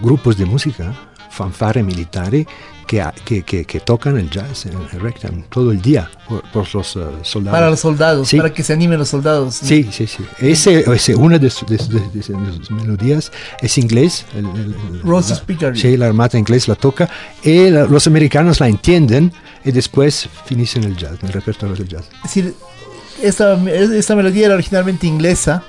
grupos 0.00 0.36
de 0.36 0.44
música, 0.46 0.92
fanfare 1.30 1.82
militares, 1.82 2.46
que, 2.86 3.02
que, 3.24 3.42
que, 3.42 3.64
que 3.64 3.80
tocan 3.80 4.16
el 4.18 4.28
jazz, 4.30 4.66
el, 4.66 4.72
el 4.92 5.00
ragtime, 5.00 5.44
todo 5.48 5.72
el 5.72 5.80
día 5.80 6.10
por, 6.28 6.42
por 6.50 6.74
los 6.74 6.96
ah, 6.96 7.10
soldados. 7.22 7.56
Para 7.58 7.70
los 7.70 7.80
soldados, 7.80 8.28
Sí. 8.28 8.36
para 8.36 8.52
que 8.52 8.62
se 8.62 8.72
animen 8.72 8.98
los 8.98 9.08
soldados. 9.08 9.54
Sí, 9.56 9.88
sí, 9.90 10.06
sí. 10.06 10.24
Ese, 10.38 10.80
ese- 10.92 11.14
una 11.14 11.38
de, 11.38 11.50
sus- 11.50 11.68
melodías 12.70 13.32
es 13.60 13.78
inglés. 13.78 14.24
el- 14.34 14.46
el- 14.46 15.00
la- 15.04 15.42
Picardy. 15.46 15.80
Sí, 15.80 15.96
la 15.96 16.06
armada 16.06 16.38
inglés 16.38 16.68
la 16.68 16.74
toca 16.74 17.08
y 17.42 17.70
la- 17.70 17.84
los 17.84 18.06
americanos 18.06 18.60
la 18.60 18.68
entienden 18.68 19.32
y 19.64 19.72
después 19.72 20.28
finisce 20.46 20.78
el 20.80 20.96
jazz, 20.96 21.18
en 21.20 21.26
el 21.28 21.32
repertorio 21.32 21.74
del 21.76 21.88
jazz. 21.88 22.04
Es 22.16 22.22
decir, 22.34 22.54
esta, 23.22 23.54
esta 23.68 24.16
melodía 24.16 24.46
era 24.46 24.54
originalmente 24.54 25.06
inglesa 25.06 25.62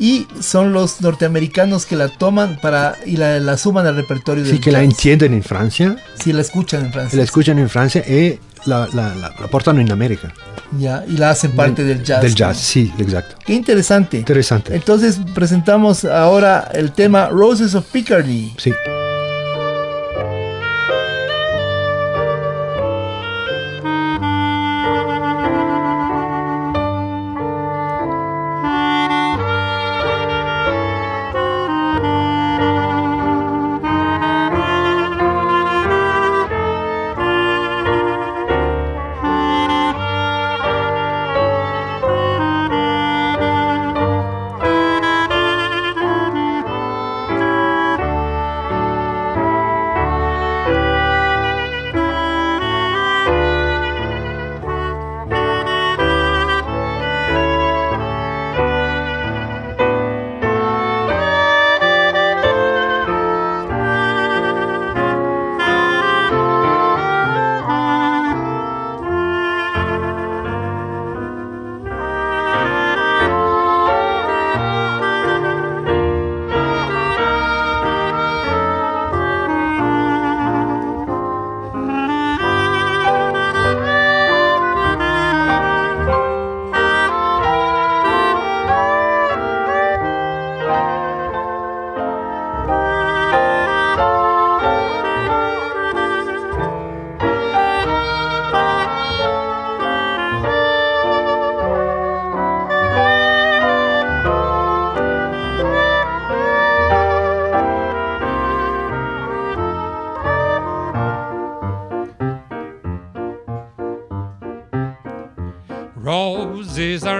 y 0.00 0.26
son 0.40 0.72
los 0.72 1.00
norteamericanos 1.02 1.86
que 1.86 1.94
la 1.94 2.08
toman 2.08 2.58
para 2.60 2.96
y 3.06 3.16
la, 3.18 3.38
la 3.38 3.56
suman 3.56 3.86
al 3.86 3.94
repertorio 3.94 4.42
del 4.42 4.54
Sí, 4.54 4.58
que 4.58 4.72
la 4.72 4.78
jazz. 4.82 4.90
entienden 4.90 5.34
en 5.34 5.42
Francia, 5.44 5.96
Sí, 6.18 6.32
la 6.32 6.40
escuchan 6.40 6.86
en 6.86 6.92
Francia. 6.92 7.16
la 7.16 7.22
escuchan 7.22 7.58
en 7.58 7.68
Francia 7.68 8.02
y 8.08 8.38
la, 8.66 8.88
la, 8.94 9.14
la- 9.14 9.34
la 9.38 9.46
portan 9.48 9.78
en 9.78 9.92
América. 9.92 10.32
Ya, 10.78 11.04
y 11.06 11.16
la 11.16 11.30
hacen 11.30 11.52
parte 11.52 11.84
del 11.84 12.02
jazz. 12.02 12.22
Del 12.22 12.30
¿no? 12.32 12.36
jazz, 12.36 12.58
sí, 12.58 12.92
exacto. 12.98 13.36
Qué 13.44 13.52
interesante. 13.54 14.16
Interesante. 14.18 14.74
Entonces 14.74 15.18
presentamos 15.34 16.04
ahora 16.04 16.70
el 16.72 16.92
tema 16.92 17.28
Roses 17.28 17.74
of 17.74 17.84
Picardy. 17.86 18.54
Sí. 18.56 18.72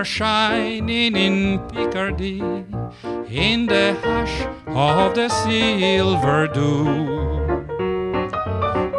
Are 0.00 0.04
shining 0.06 1.14
in 1.14 1.58
Picardy 1.68 2.40
in 3.28 3.66
the 3.66 3.94
hush 4.00 4.46
of 4.66 5.14
the 5.14 5.28
silver 5.28 6.48
dew. 6.48 7.18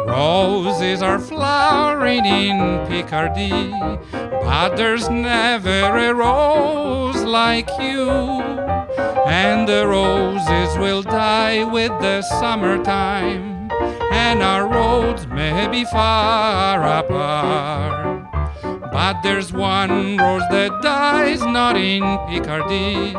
Roses 0.06 1.02
are 1.02 1.18
flowering 1.18 2.24
in 2.24 2.86
Picardy, 2.86 3.72
but 4.12 4.76
there's 4.76 5.10
never 5.10 5.96
a 5.96 6.14
rose 6.14 7.24
like 7.24 7.68
you. 7.80 8.08
and 9.26 9.68
the 9.68 9.84
roses 9.88 10.78
will 10.78 11.02
die 11.02 11.64
with 11.64 11.90
the 12.00 12.22
summertime, 12.22 13.68
and 14.12 14.40
our 14.40 14.68
roads 14.68 15.26
may 15.26 15.66
be 15.66 15.84
far 15.84 16.80
apart. 17.00 18.01
But 19.04 19.22
there's 19.22 19.52
one 19.52 20.16
rose 20.16 20.46
that 20.52 20.80
dies 20.80 21.40
not 21.40 21.76
in 21.76 22.02
Picardy. 22.28 23.12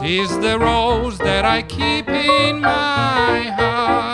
Tis 0.00 0.30
the 0.38 0.58
rose 0.58 1.18
that 1.18 1.44
I 1.44 1.60
keep 1.60 2.08
in 2.08 2.62
my 2.62 3.42
heart. 3.54 4.09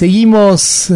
Seguimos 0.00 0.94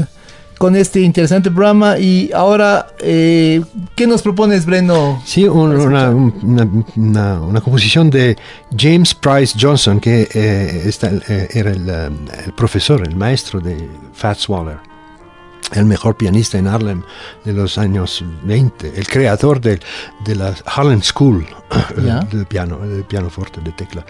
con 0.56 0.74
este 0.76 0.98
interesante 1.02 1.50
programa 1.50 1.98
y 1.98 2.30
ahora, 2.32 2.86
eh, 3.00 3.60
¿qué 3.94 4.06
nos 4.06 4.22
propones, 4.22 4.64
Breno? 4.64 5.20
Sí, 5.26 5.44
un- 5.46 5.76
una, 5.76 6.08
una- 6.08 6.68
una- 6.96 7.40
una 7.42 7.60
composición 7.60 8.08
de 8.08 8.34
James 8.74 9.14
Price 9.14 9.58
Johnson, 9.60 10.00
que 10.00 10.22
eh, 10.32 10.90
eh, 11.28 11.48
era 11.52 11.70
el, 11.72 11.86
eh, 11.86 12.10
el 12.46 12.52
profesor, 12.54 13.06
el 13.06 13.14
maestro 13.14 13.60
de 13.60 13.90
Fats 14.14 14.48
Waller, 14.48 14.78
el 15.72 15.84
mejor 15.86 16.16
pianista 16.16 16.58
en 16.58 16.68
Harlem 16.68 17.02
de 17.44 17.52
los 17.52 17.78
años 17.78 18.24
20, 18.44 18.92
el 18.96 19.06
creador 19.08 19.60
de, 19.60 19.80
de 20.24 20.34
la 20.36 20.54
Harlem 20.66 21.02
School 21.02 21.46
Ya. 22.04 22.20
del 22.20 22.46
piano, 22.46 22.78
del 22.78 23.04
pianoforte 23.04 23.60
de 23.60 23.72
tecla, 23.72 24.04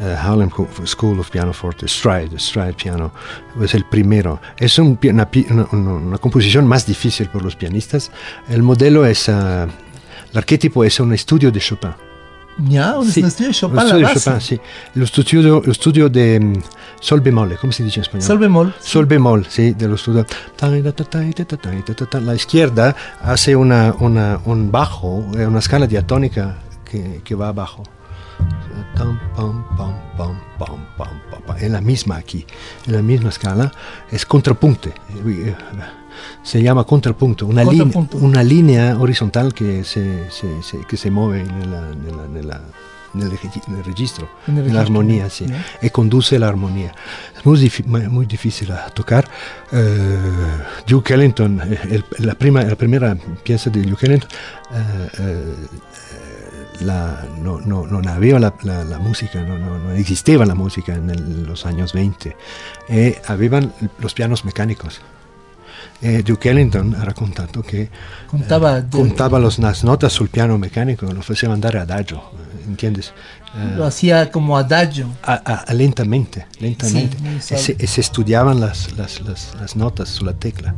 Eh, 0.00 0.16
Harlem 0.18 0.50
School 0.84 1.20
of 1.20 1.30
Pianoforte, 1.30 1.86
Stride, 1.86 2.38
Stride 2.38 2.74
Piano, 2.74 3.12
es 3.62 3.74
el 3.74 3.84
primero. 3.84 4.40
Es 4.56 4.78
un 4.78 4.98
una, 5.72 6.18
composición 6.18 6.66
más 6.66 6.86
difícil 6.86 7.28
por 7.28 7.42
los 7.42 7.56
pianistas. 7.56 8.10
El 8.48 8.62
modelo 8.62 9.06
es, 9.06 9.28
ah, 9.28 9.66
el 10.32 10.38
arquetipo 10.38 10.84
es 10.84 10.98
un 11.00 11.12
estudio 11.12 11.50
de 11.50 11.60
Chopin. 11.60 11.90
Un 12.58 13.10
Sí, 13.10 13.20
estudio 13.20 13.48
de 13.48 13.54
Chopin, 13.54 13.78
un 13.78 13.84
la 13.84 13.84
estudio 13.84 14.08
de. 14.08 14.20
Chopin, 14.20 14.40
sí. 14.40 14.60
Lo 14.94 15.04
estudio, 15.04 15.62
lo 15.64 15.72
estudio 15.72 16.08
de 16.08 16.40
mm, 16.40 16.54
sol 17.00 17.20
bemol, 17.20 17.56
¿cómo 17.60 17.72
se 17.72 17.82
dice 17.84 18.00
en 18.00 18.02
español? 18.02 18.26
Sol 18.26 18.38
bemol. 18.38 18.74
Sol 18.80 19.06
bemol, 19.06 19.46
sí, 19.48 19.72
de 19.72 19.88
los 19.88 20.00
estudios. 20.00 20.26
La 22.22 22.34
izquierda 22.34 22.96
hace 23.22 23.54
una, 23.56 23.94
una- 24.00 24.40
un 24.46 24.70
bajo, 24.72 25.26
eh, 25.36 25.46
una 25.46 25.58
escala 25.58 25.86
diatónica 25.86 26.56
que, 26.90 27.20
que 27.24 27.34
va 27.34 27.48
abajo. 27.48 27.82
En 31.60 31.72
la 31.72 31.80
misma 31.80 32.16
aquí, 32.16 32.46
en 32.86 32.92
la 32.94 33.02
misma 33.02 33.28
escala, 33.30 33.72
es 34.10 34.24
contrapunte. 34.26 34.92
Eh, 36.16 36.38
Se 36.42 36.62
llama 36.62 36.84
contrapunto, 36.84 37.46
una, 37.46 37.62
línea, 37.64 37.84
Contrapunto. 37.84 38.16
una 38.18 38.42
línea 38.42 38.96
horizontal 38.98 39.52
que 39.52 39.84
se, 39.84 40.30
se- 40.30 40.62
se- 40.62 40.84
que 40.88 40.96
se 40.96 41.10
mueve 41.10 41.40
en, 41.42 41.70
la- 41.70 41.90
en 41.90 42.16
la- 42.16 42.24
en 42.40 42.48
la- 42.48 42.62
en 43.14 43.22
el, 43.22 43.30
el 43.78 43.84
registro, 43.84 44.28
En 44.46 44.58
el 44.58 44.74
la 44.74 44.80
armonía, 44.82 45.30
sí, 45.30 45.46
y 45.80 45.88
conduce 45.88 46.38
la 46.38 46.48
armonía. 46.48 46.92
Es 47.34 47.46
muy, 47.46 47.58
muy- 48.10 48.26
difícil 48.26 48.70
a 48.72 48.90
tocar. 48.90 49.26
Eh, 49.72 50.18
Duke 50.86 51.14
Ellington, 51.14 51.60
eh, 51.64 51.78
el- 51.90 52.04
la, 52.26 52.34
prima, 52.34 52.62
la 52.62 52.76
primera 52.76 53.16
pieza 53.42 53.70
de 53.70 53.80
Duke 53.82 54.04
Ellington, 54.06 54.28
eh, 54.72 55.08
eh, 55.18 55.54
la, 56.80 57.24
no, 57.40 57.58
no, 57.64 57.86
non 57.86 58.06
aveva 58.06 58.38
la, 58.38 58.52
la, 58.62 58.84
la 58.84 58.98
musica, 58.98 59.40
no, 59.40 59.56
no, 59.56 59.78
non 59.78 59.96
esisteva 59.96 60.44
la 60.44 60.54
musica 60.54 60.92
en 60.92 61.44
los 61.46 61.64
años 61.64 61.94
20 61.94 62.36
e 62.86 63.18
avevano 63.26 63.72
los 63.98 64.12
pianos 64.12 64.44
mecánicos. 64.44 65.00
E 65.98 66.22
Duke 66.22 66.50
Ellington 66.50 66.94
ha 66.98 67.04
raccontato 67.04 67.60
che 67.62 67.88
Contaba, 68.26 68.76
eh, 68.78 68.82
de- 68.82 68.88
contava 68.96 69.38
los- 69.38 69.58
las 69.58 69.82
notas 69.82 70.12
sul 70.12 70.28
piano 70.28 70.58
meccanico, 70.58 71.10
lo 71.10 71.22
faceva 71.22 71.54
andare 71.54 71.78
adagio, 71.78 72.32
eh, 72.36 72.64
¿entiendes? 72.66 73.12
Eh, 73.54 73.74
lo 73.76 73.86
hacía 73.86 74.30
como 74.30 74.56
adagio. 74.58 75.08
a- 75.22 75.40
a- 75.66 75.72
lentamente, 75.72 76.46
lentamente. 76.58 77.16
Sí, 77.16 77.22
muy 77.22 77.36
e, 77.36 77.40
se, 77.58 77.76
e 77.78 77.86
se 77.86 78.02
studiavano 78.02 78.58
las, 78.60 78.92
las, 78.96 79.20
las, 79.22 79.54
las 79.58 79.74
notas 79.74 80.08
sulla 80.10 80.34
tecla. 80.34 80.74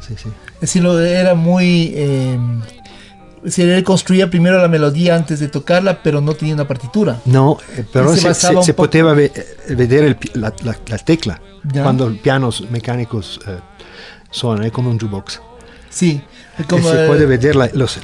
Sì, 0.00 0.14
sì. 0.16 0.28
Es 0.54 0.60
decir, 0.60 0.82
lo- 0.82 0.98
era 1.00 1.34
muy... 1.34 1.92
eh, 1.96 2.38
es 3.38 3.54
decir, 3.56 3.68
él 3.68 3.82
construía 3.84 4.28
primero 4.30 4.58
la 4.60 4.68
melodía 4.68 5.14
antes 5.16 5.38
de 5.40 5.48
tocarla, 5.48 6.00
pero 6.02 6.20
no 6.20 6.34
tenía 6.34 6.54
una 6.54 6.66
partitura. 6.66 7.20
No, 7.24 7.58
eh, 7.76 7.84
si 8.14 8.20
se, 8.20 8.34
se- 8.34 8.62
se 8.62 8.72
po'- 8.74 8.82
poteva 8.84 9.12
ve- 9.14 9.32
eh, 9.34 9.74
vedere 9.74 10.06
il 10.06 10.16
pi- 10.16 10.30
la, 10.34 10.52
la- 10.62 10.76
la 10.86 10.98
tecla 10.98 11.40
Ya. 11.72 11.82
quando 11.82 12.06
il 12.06 12.18
piano 12.18 12.50
s- 12.50 12.64
meccanico 12.70 13.20
s- 13.20 13.38
eh, 13.46 13.60
suona, 14.30 14.64
è 14.64 14.70
come 14.70 14.88
un 14.88 14.96
jukebox. 14.98 15.40
Sí, 15.90 16.20
como 16.68 16.86
se 16.90 17.06
puede 17.06 17.24
vedere 17.24 17.54
la- 17.54 17.70
los- 17.72 17.98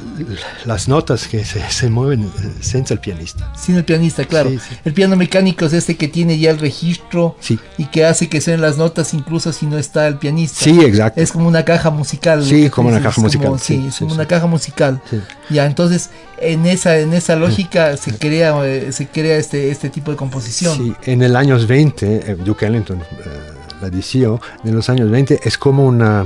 las 0.65 0.89
notas 0.89 1.29
que 1.29 1.45
se, 1.45 1.61
se 1.69 1.91
mueven 1.91 2.33
senza 2.61 2.95
il 2.95 3.01
pianista. 3.01 3.53
sin 3.55 3.77
el 3.77 3.85
pianista, 3.85 4.25
claro. 4.25 4.49
Sí, 4.49 4.59
sí. 4.59 4.75
El 4.87 4.95
piano 4.95 5.17
mecánico 5.17 5.67
es 5.67 5.75
este 5.75 5.95
que 5.97 6.09
tiene 6.09 6.39
ya 6.39 6.51
el 6.51 6.59
registro 6.59 7.37
Sí. 7.41 7.59
y 7.77 7.85
que 7.87 8.07
hace 8.07 8.29
que 8.31 8.41
suenen 8.41 8.63
las 8.63 8.79
notas 8.79 9.13
incluso 9.13 9.53
si 9.53 9.67
no 9.67 9.77
está 9.77 10.09
el 10.09 10.17
pianista. 10.17 10.65
Sí, 10.65 10.81
exacto. 10.81 11.21
Es 11.21 11.31
como 11.31 11.47
una 11.47 11.63
caja 11.67 11.91
musical. 11.91 12.43
Sí, 12.43 12.71
como 12.71 12.89
una 12.89 13.03
caja 13.03 13.21
musical, 13.21 13.47
como- 13.49 13.59
sí, 13.59 13.85
es 13.87 13.99
como 13.99 14.15
una 14.15 14.27
caja 14.27 14.47
musical. 14.47 15.03
Ya, 15.51 15.67
entonces 15.67 16.09
en 16.39 16.65
esa 16.65 16.99
en 16.99 17.13
esa 17.13 17.37
lógica 17.37 17.99
se 17.99 18.17
crea 18.17 18.55
eh, 18.65 18.93
se 18.93 19.09
crea 19.09 19.37
este 19.37 19.71
este 19.71 19.91
tipo 19.91 20.11
de 20.11 20.17
composición. 20.17 20.75
Sí, 20.79 20.95
en 21.05 21.23
el 21.23 21.37
años 21.37 21.67
20, 21.67 22.31
eh, 22.33 22.35
Duke 22.43 22.65
Ellington 22.65 23.01
eh, 23.03 23.05
la 23.85 23.91
decía, 23.91 24.29
en 24.65 24.75
los 24.75 24.89
años 24.89 25.11
20 25.11 25.41
es 25.45 25.59
como 25.59 25.85
una, 25.85 26.25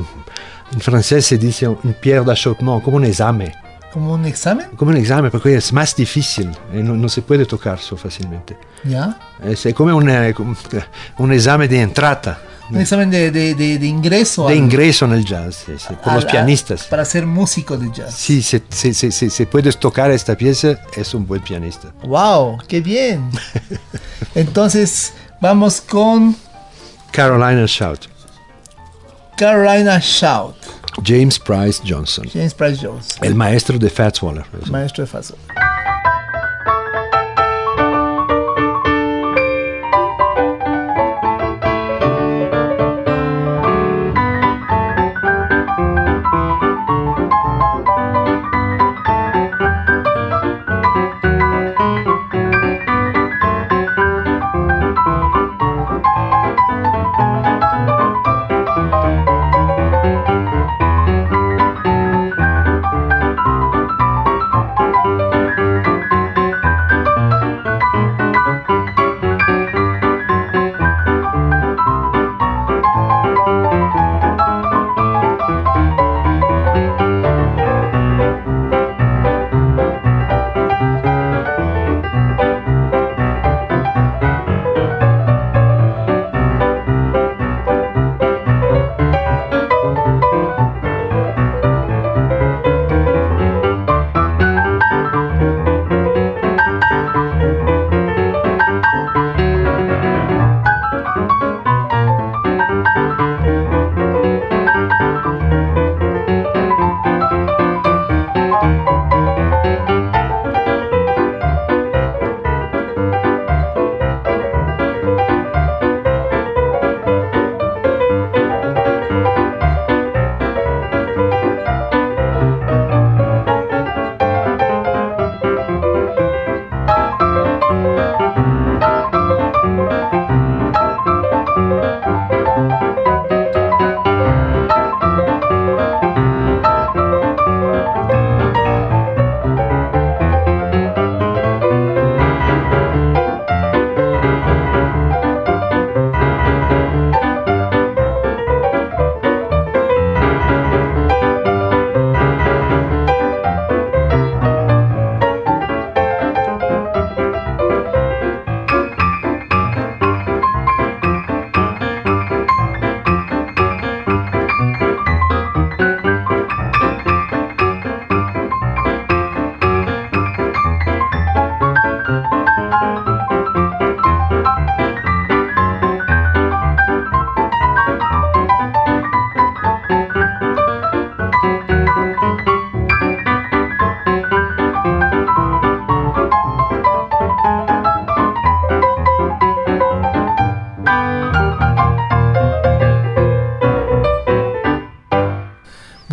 en 0.73 0.81
francés 0.81 1.27
se 1.27 1.39
dice 1.39 1.67
un 1.69 1.95
pierre 2.01 2.25
d'achoppement, 2.25 2.83
como 2.83 2.97
un 2.99 3.05
examen. 3.05 3.53
Como 3.93 4.13
un 4.15 4.27
examen, 4.27 4.67
Como 4.77 4.91
un 4.91 4.97
examen, 4.99 5.31
porque 5.31 5.57
es 5.57 5.73
más 5.73 5.97
difícil, 5.97 6.51
eh, 6.73 6.83
no, 6.83 6.95
no 6.95 7.09
se 7.09 7.23
puede 7.23 7.47
tocar 7.47 7.79
so 7.79 7.97
fácilmente. 7.97 8.57
¿ya? 8.85 9.19
Es 9.43 9.67
come 9.75 9.93
un, 10.01 10.09
eh, 10.11 10.33
com- 10.35 10.55
un 11.19 11.33
esame 11.33 11.67
di 11.67 11.77
entrata. 11.79 12.39
Un 12.71 12.79
examen 12.83 13.11
de, 13.11 13.31
de- 13.31 13.55
de- 13.55 13.79
de 13.79 13.87
ingreso. 13.87 14.47
de 14.47 14.53
al- 14.53 14.59
ingreso 14.59 15.07
en 15.07 15.13
el 15.13 15.25
jazz, 15.25 15.65
sí, 15.65 15.73
sí, 15.79 15.95
por 16.05 16.11
al- 16.11 16.17
los 16.17 16.27
pianistas. 16.27 16.85
Para 16.85 17.03
ser 17.07 17.25
músico 17.25 17.79
de 17.79 17.91
jazz. 17.91 18.15
Si 18.15 18.43
se, 18.43 18.63
se- 18.69 18.93
se- 18.93 19.11
se- 19.11 19.31
se 19.31 19.47
puedes 19.47 19.79
tocar 19.79 20.11
esta 20.11 20.37
pieza, 20.37 20.79
es 20.95 21.15
un 21.15 21.27
buen 21.27 21.41
pianista. 21.41 21.89
¡Wow! 22.05 22.59
¡Qué 22.69 22.83
bien! 22.83 23.31
Entonces, 24.35 25.15
vamos 25.41 25.81
con 25.81 26.37
Carolina 27.13 27.67
Shout, 27.67 28.07
Carolina 29.37 30.01
Shout. 30.01 30.55
James 31.03 31.39
Price 31.39 31.81
Johnson, 31.85 32.25
James 32.29 32.53
Price 32.55 32.79
Jones, 32.81 33.17
el 33.23 33.35
maestro 33.35 33.79
de 33.79 33.89
Fats 33.89 34.21
Waller. 34.23 34.45
maestro 34.71 35.05
de 35.05 35.11
Faso. 35.11 35.37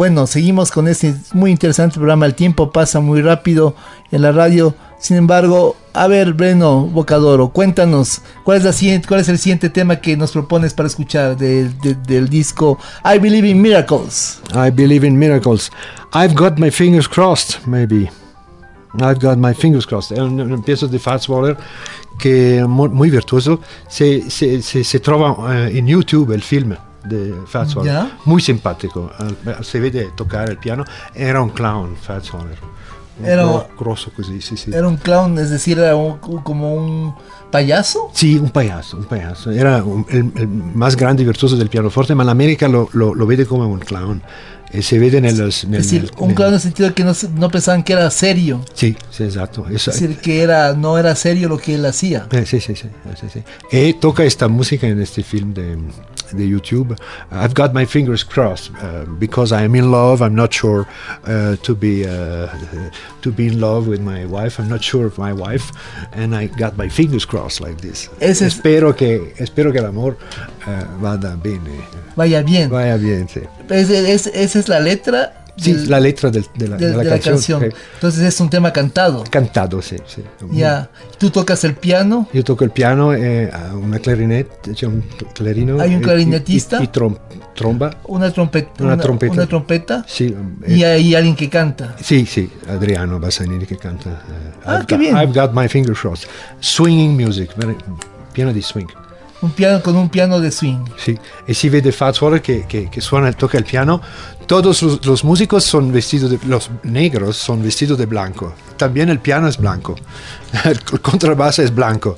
Bueno, 0.05 0.27
seguimos 0.27 0.69
con 0.69 0.87
este 0.87 1.15
muy 1.33 1.49
interesante 1.49 1.95
programa. 1.95 2.27
El 2.27 2.35
tiempo 2.35 2.71
pasa 2.71 2.99
muy 2.99 3.23
rápido 3.23 3.73
en 4.11 4.21
la 4.21 4.31
radio. 4.31 4.75
Sin 4.99 5.17
embargo, 5.17 5.75
a 5.93 6.05
ver, 6.05 6.33
Breno 6.33 6.81
Bocadoro, 6.85 7.47
cuéntanos, 7.49 8.21
¿cuál 8.43 8.59
es, 8.59 8.63
la 8.63 9.01
cuál 9.07 9.21
es 9.21 9.29
el 9.29 9.39
siguiente 9.39 9.71
tema 9.71 9.95
que 9.95 10.15
nos 10.15 10.31
propones 10.31 10.75
para 10.75 10.85
escuchar 10.85 11.35
del- 11.35 11.75
de- 11.79 11.95
del 11.95 12.29
disco 12.29 12.77
I 13.03 13.17
Believe 13.17 13.49
in 13.49 13.59
Miracles? 13.59 14.41
I 14.53 14.69
believe 14.69 15.07
in 15.07 15.17
miracles. 15.17 15.71
I've 16.13 16.35
got 16.35 16.59
my 16.59 16.69
fingers 16.69 17.07
crossed, 17.09 17.65
maybe. 17.65 18.07
I've 18.99 19.17
got 19.19 19.37
my 19.39 19.55
fingers 19.55 19.87
crossed. 19.87 20.15
È 20.15 20.21
un, 20.21 20.39
un 20.39 20.61
pezzo 20.61 20.87
Fats 20.99 21.27
Waller 21.27 21.57
che 22.19 22.59
è 22.59 22.63
mo- 22.63 22.89
muy 22.89 23.09
virtuoso. 23.09 23.59
Se, 23.87 24.25
se, 24.27 24.61
se, 24.61 24.83
se 24.83 24.99
trova 24.99 25.65
eh, 25.65 25.75
in 25.75 25.87
YouTube 25.87 26.35
il 26.35 26.43
film 26.43 26.77
di 27.05 27.33
Fats 27.45 27.75
Waller. 27.75 27.91
Ya. 27.93 28.17
Muy 28.23 28.41
simpatico. 28.41 29.11
Al- 29.15 29.57
Se 29.61 29.79
vede 29.79 30.11
toccare 30.15 30.51
il 30.51 30.57
piano. 30.57 30.83
Era 31.13 31.41
un 31.41 31.51
clown, 31.51 31.95
Fats 31.99 32.31
Waller. 32.31 32.57
Un 33.17 33.25
Era- 33.25 33.43
gro- 33.43 33.69
grosso 33.77 34.11
così, 34.13 34.41
sì, 34.41 34.55
sì. 34.57 34.71
Era 34.71 34.87
un 34.87 34.97
clown, 34.97 35.37
es 35.37 35.49
decir, 35.49 35.77
era 35.77 35.95
un- 35.95 36.19
como 36.19 36.73
un 36.73 37.13
payaso. 37.49 38.09
Sì, 38.13 38.35
un 38.35 38.49
payaso, 38.51 38.97
un 38.97 39.05
payaso. 39.05 39.51
Era 39.51 39.81
un- 39.83 40.03
il 40.09 40.47
más 40.47 40.95
grande 40.95 41.23
virtuoso 41.23 41.55
del 41.55 41.69
pianoforte, 41.69 42.13
ma 42.13 42.23
l'America 42.23 42.67
lo, 42.67 42.89
lo, 42.91 43.13
lo 43.13 43.25
vede 43.25 43.45
come 43.45 43.63
un 43.65 43.77
clown. 43.79 44.21
E 44.69 44.81
si 44.81 44.97
vede 44.97 45.21
nel... 45.21 45.35
nel, 45.35 45.47
Es 45.47 45.61
decir, 45.69 46.01
nel- 46.01 46.11
un 46.17 46.33
clown 46.33 46.49
en 46.49 46.55
el 46.55 46.59
sentido 46.59 46.89
de 46.89 46.93
que 46.93 47.05
no, 47.05 47.13
se- 47.13 47.29
no 47.33 47.47
pensaban 47.47 47.83
que 47.83 47.93
era 47.93 48.09
serio. 48.09 48.61
Esatto. 49.17 49.65
Eso- 49.69 49.91
Es 49.91 49.99
decir, 50.01 50.17
que 50.17 50.41
era, 50.41 50.73
no 50.73 50.97
era 50.97 51.15
serio 51.15 51.47
lo 51.47 51.57
que 51.57 51.75
él 51.75 51.85
hacía. 51.85 52.27
Eh, 52.31 52.45
sì, 52.45 52.59
sì, 52.59 52.75
sì, 52.75 52.87
eh, 52.87 53.15
sì, 53.15 53.27
sì. 53.29 53.41
E 53.71 53.95
tocca 53.97 54.23
questa 54.23 54.49
musica 54.49 54.87
in 54.87 54.95
questo 54.95 55.21
film 55.21 55.53
di 56.33 56.45
YouTube. 56.47 56.95
I've 57.31 57.53
got 57.53 57.73
my 57.73 57.85
fingers 57.85 58.23
crossed 58.23 58.71
uh, 58.81 59.05
because 59.19 59.51
I 59.51 59.63
am 59.63 59.75
in 59.75 59.91
love. 59.91 60.21
I'm 60.21 60.35
not 60.35 60.53
sure 60.53 60.87
uh, 61.25 61.55
to 61.61 61.75
be 61.75 62.05
uh, 62.05 62.47
to 63.21 63.31
be 63.31 63.47
in 63.47 63.59
love 63.59 63.87
with 63.87 64.01
my 64.01 64.25
wife. 64.25 64.59
I'm 64.59 64.69
not 64.69 64.83
sure 64.83 65.05
of 65.05 65.17
my 65.17 65.33
wife, 65.33 65.71
and 66.13 66.35
I 66.35 66.47
got 66.47 66.77
my 66.77 66.89
fingers 66.89 67.25
crossed 67.25 67.61
like 67.61 67.77
this. 67.81 68.09
Es- 68.19 68.43
Spero 68.49 68.93
che 68.93 69.33
spero 69.45 69.71
che 69.71 69.81
l'amor 69.81 70.15
eh, 70.67 70.85
vada 70.99 71.35
bene, 71.35 71.85
Vaya 72.15 72.41
bien. 72.43 72.69
vaya 72.69 72.97
bien. 72.97 73.27
Sì, 73.27 73.41
Es- 73.69 73.89
es- 73.89 74.27
esa 74.33 74.59
es 74.59 74.67
la 74.67 74.79
letra 74.79 75.31
Sì, 75.57 75.71
del- 75.73 75.87
la 75.89 75.99
letra 75.99 76.29
del- 76.29 76.45
della, 76.53 76.75
de, 76.75 76.87
de 76.87 76.95
la 76.95 77.03
canzone. 77.03 77.21
canción. 77.35 77.63
eh, 77.63 77.71
Entonces 77.93 78.21
es 78.23 78.39
un 78.41 78.49
tema 78.49 78.71
cantado. 78.71 79.23
Cantato, 79.29 79.79
sì, 79.81 79.95
sì. 80.05 80.21
Ya. 80.51 80.89
Tú 81.17 81.29
tocas 81.29 81.63
el 81.63 81.75
piano. 81.75 82.27
Io 82.31 82.43
tocco 82.43 82.65
il 82.65 82.71
piano 82.71 83.13
e 83.13 83.49
ha 83.51 83.73
una 83.73 83.97
clarinette, 83.99 84.71
c'è 84.73 84.85
un 84.85 85.01
clarino. 85.33 85.77
Hay 85.79 85.93
un 85.95 86.01
e- 86.01 86.03
clarinettista. 86.03 86.79
E, 86.79 86.83
e 86.83 86.89
trom- 86.89 87.17
tromba. 87.53 87.89
Una 88.07 88.29
trompeta. 88.31 88.83
Una 88.83 88.97
trompeta. 88.97 89.31
una 89.33 89.45
trompeta, 89.45 90.03
Sì, 90.05 90.35
eh, 90.63 90.73
Y 90.75 90.83
hay 90.83 91.15
alguien 91.15 91.35
que 91.35 91.47
canta. 91.47 91.95
sì, 92.01 92.25
sì, 92.25 92.49
Adriano 92.67 93.17
Bassanini 93.17 93.65
che 93.65 93.77
canta. 93.77 94.09
eh, 94.09 94.33
Ah, 94.63 94.73
I've 94.75 94.85
che 94.85 94.95
got, 94.95 95.05
bien. 95.05 95.15
I've 95.15 95.31
got 95.31 95.51
my 95.53 95.67
fingers 95.69 95.97
crossed. 95.99 96.27
Swinging 96.59 97.17
music, 97.17 97.53
very- 97.55 97.77
pieno 98.33 98.51
di 98.51 98.61
swing. 98.61 98.89
Un 99.45 99.53
piano 99.53 99.79
con 99.81 99.95
un 99.95 100.09
piano 100.09 100.39
de 100.39 100.49
swing. 100.49 100.87
Sì. 100.97 101.17
E 101.45 101.53
si 101.53 101.69
vede 101.69 101.91
Fats 101.91 102.19
Waller 102.21 102.41
che, 102.41 102.65
che, 102.67 102.87
che 102.89 102.99
suona 103.01 103.27
e 103.27 103.33
tocca 103.33 103.57
il 103.57 103.63
piano. 103.63 104.01
Todos 104.47 104.81
los, 104.81 105.05
los 105.05 105.23
músicos 105.23 105.63
son 105.63 105.91
vestidos 105.91 106.29
de, 106.31 106.39
los 106.47 106.69
negros 106.83 107.35
son 107.37 107.61
vestidos 107.61 107.97
de 107.97 108.05
blanco. 108.07 108.53
También 108.77 109.09
el 109.09 109.19
piano 109.19 109.47
es 109.47 109.57
blanco. 109.57 109.95
El 110.63 110.81
contrabasso 111.01 111.61
es 111.61 111.71
blanco. 111.73 112.17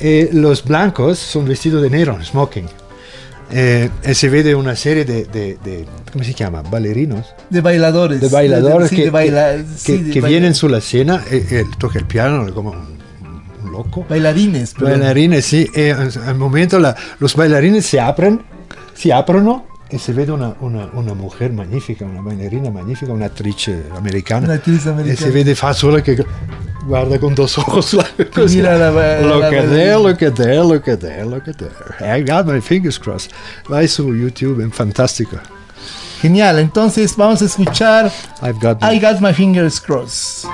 Y 0.00 0.28
los 0.32 0.62
blancos 0.64 1.18
son 1.18 1.44
vestidos 1.46 1.82
de 1.82 1.90
negro, 1.90 2.18
smoking. 2.22 2.66
eh, 3.52 3.90
e 4.02 4.14
si 4.14 4.28
vede 4.28 4.54
una 4.54 4.76
serie 4.76 5.04
di, 5.04 5.84
come 6.12 6.22
si 6.24 6.32
chiama? 6.34 6.62
Ballerinos? 6.62 7.34
De 7.48 7.60
bailadores. 7.60 8.20
De 8.20 8.28
bailadores 8.28 8.88
Sí, 8.90 8.96
que, 8.96 9.02
de 9.04 9.10
baila- 9.10 9.56
que, 9.56 9.64
sí, 9.76 9.92
que- 9.98 10.04
de 10.04 10.10
que 10.12 10.20
vienen 10.20 10.54
sulla 10.54 10.78
escena 10.78 11.24
e, 11.28 11.44
e 11.50 11.66
toca 11.78 11.98
il 11.98 12.04
piano 12.06 12.52
come 12.52 12.68
un, 12.70 12.98
un 13.80 13.86
loco. 13.86 14.04
Bailarines. 14.08 14.72
perdón. 14.72 14.98
Bailarines, 15.00 15.44
sì, 15.46 15.68
e 15.72 15.90
al 15.90 16.36
momento 16.36 16.78
la, 16.78 16.94
los 17.18 17.34
bailarines 17.34 17.86
si 17.86 17.98
apren, 17.98 18.40
si 18.92 19.10
aprono 19.10 19.66
e 19.88 19.98
si 19.98 20.12
vede 20.12 20.30
una, 20.32 20.54
una, 20.60 20.88
una 20.92 21.14
mujer 21.14 21.52
magnifica, 21.52 22.04
una 22.04 22.20
ballerina 22.20 22.70
magnifica, 22.70 23.12
un'attrice 23.12 23.86
americana. 23.94 24.46
Un'attrice 24.46 24.88
americana. 24.88 25.12
E 25.12 25.16
si 25.16 25.30
vede 25.30 25.54
fa 25.54 25.72
solo 25.72 26.00
che 26.00 26.24
guarda 26.84 27.18
con 27.18 27.34
dos 27.34 27.56
ojos 27.58 27.92
la 27.94 28.06
così. 28.32 28.56
mira 28.56 28.76
la- 28.76 28.90
la- 28.90 29.20
look 29.20 29.40
la 29.40 29.46
at 29.48 29.68
there, 29.68 29.94
look 29.96 30.22
at 30.22 30.32
there, 30.34 30.60
look 30.62 30.86
at 30.88 30.98
there, 31.00 31.24
look 31.24 31.48
at 31.48 31.56
there. 31.56 32.18
I 32.18 32.22
got 32.22 32.46
my 32.46 32.60
fingers 32.60 32.98
crossed. 32.98 33.32
Vai 33.66 33.88
su 33.88 34.12
YouTube, 34.14 34.62
è 34.64 34.68
fantastico. 34.70 35.38
Genial. 36.22 36.58
Entonces 36.58 37.16
vamos 37.16 37.40
a 37.42 37.46
escuchar 37.46 38.12
I've 38.42 38.58
got 38.60 38.78
I 38.82 39.00
Got 39.00 39.20
My 39.20 39.32
Fingers 39.32 39.80
Crossed. 39.80 40.48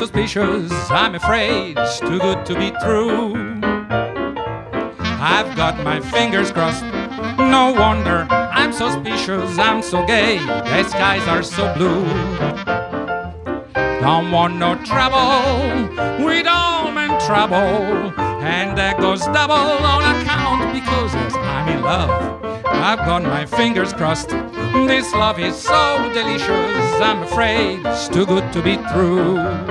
Suspicious. 0.00 0.72
I'm 0.90 1.14
afraid 1.14 1.76
it's 1.76 2.00
too 2.00 2.18
good 2.18 2.46
to 2.46 2.54
be 2.54 2.70
true. 2.82 3.34
I've 5.20 5.54
got 5.54 5.84
my 5.84 6.00
fingers 6.00 6.50
crossed. 6.50 6.84
No 7.36 7.74
wonder 7.76 8.26
I'm 8.30 8.72
suspicious. 8.72 9.58
I'm 9.58 9.82
so 9.82 10.06
gay. 10.06 10.38
The 10.38 10.84
skies 10.84 11.28
are 11.28 11.42
so 11.42 11.74
blue. 11.74 12.06
Don't 14.00 14.30
want 14.30 14.56
no 14.56 14.74
trouble 14.86 15.94
with 16.24 16.46
all 16.46 16.90
men 16.92 17.10
trouble. 17.26 17.60
And 18.40 18.78
that 18.78 18.98
goes 19.00 19.20
double 19.26 19.84
on 19.92 20.02
account 20.16 20.72
because 20.72 21.12
I'm 21.36 21.68
in 21.76 21.82
love. 21.82 22.42
I've 22.64 23.00
got 23.00 23.22
my 23.22 23.44
fingers 23.44 23.92
crossed. 23.92 24.30
This 24.30 25.12
love 25.12 25.38
is 25.38 25.56
so 25.56 26.10
delicious. 26.14 27.00
I'm 27.02 27.22
afraid 27.22 27.80
it's 27.84 28.08
too 28.08 28.24
good 28.24 28.50
to 28.54 28.62
be 28.62 28.78
true. 28.94 29.69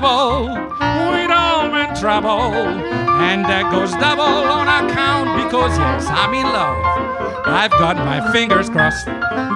Trouble. 0.00 0.48
We 0.48 1.26
don't 1.26 1.70
want 1.70 1.98
trouble. 1.98 2.52
And 3.24 3.44
that 3.46 3.70
goes 3.70 3.92
double 3.92 4.24
on 4.24 4.68
account 4.68 5.42
because, 5.42 5.78
yes, 5.78 6.06
I'm 6.08 6.34
in 6.34 6.44
love. 6.44 6.76
I've 7.46 7.70
got 7.70 7.96
my 7.96 8.30
fingers 8.30 8.68
crossed. 8.68 9.06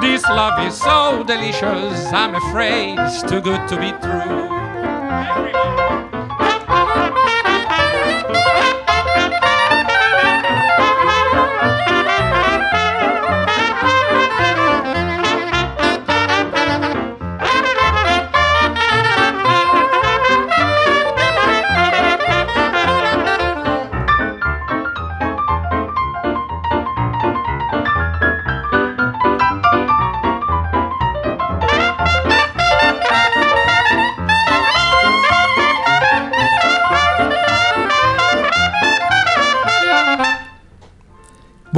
This 0.01 0.23
love 0.25 0.67
is 0.67 0.81
so 0.81 1.25
delicious. 1.25 2.07
I'm 2.13 2.35
afraid 2.35 2.99
it's 3.01 3.23
too 3.23 3.43
good 3.43 3.69
to 3.69 3.77
be 3.77 3.91
true. 4.01 5.90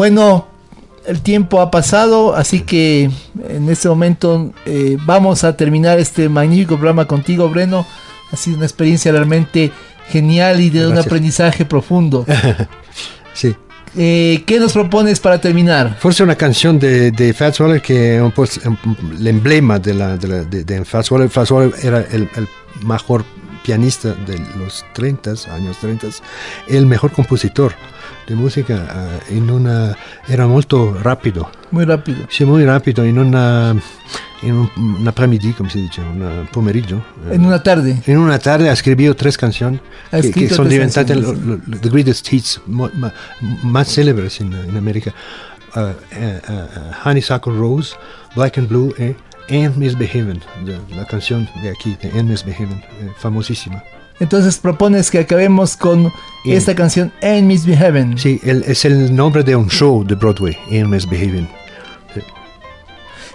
Bueno, 0.07 0.49
el 1.07 1.21
tiempo 1.21 1.61
ha 1.61 1.71
pasado, 1.71 2.35
así 2.35 2.63
que 2.63 3.09
en 3.49 3.69
este 3.69 3.89
momento 3.89 4.53
eh, 4.67 4.97
vamos 5.07 5.45
a 5.45 5.57
terminar 5.57 6.01
este 6.01 6.29
magnífico 6.29 6.75
programa 6.75 7.05
contigo, 7.07 7.49
Breno. 7.49 7.87
Ha 8.33 8.37
sido 8.37 8.57
una 8.57 8.67
experiencia 8.67 9.13
realmente 9.13 9.71
genial 10.09 10.61
y 10.61 10.71
de 10.71 10.89
un 10.89 10.99
aprendizaje 10.99 11.65
profundo. 11.65 12.27
Sí. 13.33 13.55
Eh, 13.97 14.43
¿Qué 14.45 14.59
nos 14.59 14.73
propones 14.73 15.21
para 15.21 15.41
terminar? 15.41 15.97
Forse 16.01 16.25
una 16.25 16.35
canción 16.35 16.81
de, 16.81 17.13
de 17.13 17.33
Fats 17.33 17.61
Waller 17.61 17.81
que 17.81 18.17
es 18.17 18.23
un 18.23 18.33
po' 18.33 18.43
s- 18.45 18.61
un- 18.69 18.79
l'emblema 19.21 19.79
de, 19.79 19.95
la, 19.95 20.17
de, 20.17 20.27
la- 20.29 20.43
de- 20.43 20.65
de 20.65 20.85
Fats 20.85 21.13
Waller. 21.13 21.31
Fats 21.31 21.53
Waller 21.53 21.73
era 21.81 22.01
el, 22.11 22.29
el 22.35 22.49
mejor 22.85 23.25
pianista 23.65 24.15
de 24.27 24.37
los 24.59 24.85
30, 24.95 25.31
años 25.55 25.79
30, 25.81 26.09
el 26.67 26.87
mejor 26.87 27.13
compositor 27.13 27.73
de 28.33 28.41
música 28.41 29.21
eh, 29.29 29.35
in 29.37 29.51
una, 29.51 29.95
era 30.27 30.47
molto 30.47 30.97
rapido. 31.03 31.51
Muy 31.71 31.85
rápido. 31.85 32.25
Sì, 32.29 32.45
molto 32.45 32.65
rapido, 32.65 33.03
in, 33.05 33.19
una, 33.19 33.75
in 34.41 34.55
un, 34.55 34.71
un 34.77 35.07
après-midi, 35.07 35.53
come 35.53 35.69
si 35.69 35.83
dice, 35.83 36.01
un 36.01 36.47
pomeriggio. 36.51 37.05
eh, 37.29 37.35
En 37.35 37.45
una 37.45 37.59
tarde. 37.63 38.01
in 38.07 38.17
una 38.17 38.39
tarde 38.39 38.69
ha 38.69 38.73
escrito 38.73 39.15
tres 39.15 39.37
canzoni 39.37 39.79
che, 40.11 40.21
che 40.21 40.31
scritto 40.31 40.55
sono 40.55 40.69
tre 40.69 40.77
diventate 40.77 41.15
lo- 41.15 41.33
lo- 41.33 41.61
the 41.81 41.89
greatest 41.91 42.31
hits 42.33 42.61
mo- 42.65 42.91
ma, 42.95 43.13
más 43.63 43.89
celebres 43.93 44.39
in, 44.41 44.53
in 44.69 44.77
America. 44.77 45.13
Uh, 45.75 45.81
uh, 45.81 45.93
uh, 46.49 46.93
Honeysuckle 47.05 47.55
Rose, 47.55 47.95
Black 48.35 48.57
and 48.59 48.67
Blue 48.69 48.95
e 48.99 49.15
And 49.51 49.77
Misbehaving, 49.77 50.41
de- 50.65 50.79
la 50.95 51.05
canción 51.05 51.47
de 51.63 51.69
aquí, 51.71 51.97
de 52.01 52.19
And 52.19 52.29
Misbehaving, 52.31 52.83
eh, 53.01 53.11
famosísima. 53.19 53.83
Entonces 54.21 54.59
propones 54.59 55.11
que 55.11 55.19
acabemos 55.19 55.77
con 55.77 56.13
esta 56.45 56.75
canción 56.75 57.13
En 57.21 57.47
Misbehaving. 57.47 58.19
Sí, 58.19 58.41
el- 58.45 58.63
es 58.65 58.85
el 58.85 59.15
nombre 59.15 59.43
de 59.43 59.57
un 59.57 59.69
show 59.69 60.05
de 60.05 60.15
Broadway, 60.15 60.57
And 60.71 60.87
Misbehaving. 60.87 61.49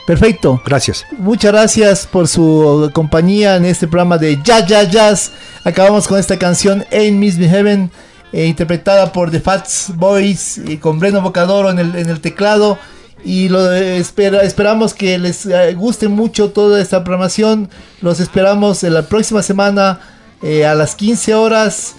Perfecto. 0.05 0.61
Gracias. 0.65 1.05
Muchas 1.17 1.51
gracias 1.51 2.07
por 2.07 2.29
su 2.29 2.89
compañía 2.93 3.57
en 3.57 3.65
este 3.65 3.87
programa 3.87 4.17
de 4.17 4.39
Jazz 4.41 4.65
Jazz 4.65 4.89
Jazz. 4.89 5.31
Acabamos 5.65 6.07
con 6.07 6.17
esta 6.17 6.39
canción 6.39 6.85
En 6.91 7.19
Misbehaving, 7.19 7.91
eh, 8.31 8.45
interpretada 8.45 9.11
por 9.11 9.31
The 9.31 9.41
Fats 9.41 9.91
Boys 9.95 10.59
y 10.65 10.77
con 10.77 10.99
Breno 10.99 11.21
Bocadoro 11.21 11.69
en 11.71 11.79
el, 11.79 11.95
en 11.95 12.09
el 12.09 12.21
teclado. 12.21 12.77
Y 13.25 13.49
lo 13.49 13.73
eh, 13.73 13.97
espera, 13.97 14.43
esperamos 14.43 14.93
que 14.93 15.17
les 15.17 15.45
eh, 15.45 15.73
guste 15.73 16.07
mucho 16.07 16.51
toda 16.51 16.79
esta 16.81 17.03
programación. 17.03 17.69
Los 17.99 18.21
esperamos 18.21 18.85
en 18.85 18.93
la 18.93 19.01
próxima 19.01 19.43
semana 19.43 19.99
eh, 20.41 20.65
a 20.65 20.75
las 20.75 20.95
15 20.95 21.35
horas. 21.35 21.95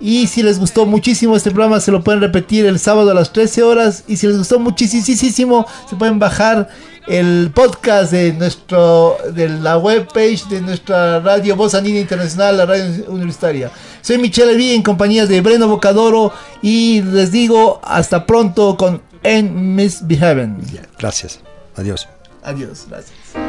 Y 0.00 0.26
si 0.26 0.42
les 0.42 0.58
gustó 0.58 0.84
muchísimo 0.84 1.36
este 1.36 1.52
programa, 1.52 1.78
se 1.78 1.92
lo 1.92 2.02
pueden 2.02 2.20
repetir 2.20 2.66
el 2.66 2.80
sábado 2.80 3.12
a 3.12 3.14
las 3.14 3.32
13 3.32 3.62
horas. 3.62 4.04
Y 4.08 4.16
si 4.16 4.26
les 4.26 4.36
gustó 4.36 4.58
muchísimo, 4.58 5.64
se 5.88 5.96
pueden 5.96 6.18
bajar 6.18 6.68
el 7.06 7.50
podcast 7.54 8.12
de 8.12 8.32
nuestro 8.32 9.16
de 9.32 9.48
la 9.48 9.78
webpage 9.78 10.48
de 10.48 10.60
nuestra 10.60 11.20
radio 11.20 11.56
Voz 11.56 11.74
Andina 11.74 12.00
Internacional, 12.00 12.56
la 12.56 12.66
radio 12.66 13.04
universitaria. 13.08 13.70
Soy 14.00 14.18
Michelle 14.18 14.52
Elvi 14.52 14.72
en 14.72 14.82
compañía 14.82 15.26
de 15.26 15.40
Breno 15.40 15.68
Bocadoro 15.68 16.32
y 16.62 17.02
les 17.02 17.30
digo 17.30 17.80
hasta 17.84 18.26
pronto 18.26 18.76
con 18.76 19.02
En 19.22 19.76
Misbehaving. 19.76 20.58
Gracias. 20.98 21.40
Adiós. 21.76 22.08
Adiós, 22.42 22.86
gracias. 22.88 23.41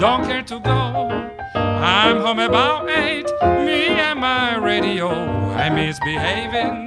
Don't 0.00 0.24
care 0.24 0.40
to 0.40 0.58
go. 0.60 1.10
I'm 1.54 2.16
home 2.22 2.38
about 2.38 2.88
eight, 2.88 3.26
me 3.66 3.84
and 4.00 4.18
my 4.18 4.56
radio. 4.56 5.10
I'm 5.10 5.74
misbehaving, 5.74 6.86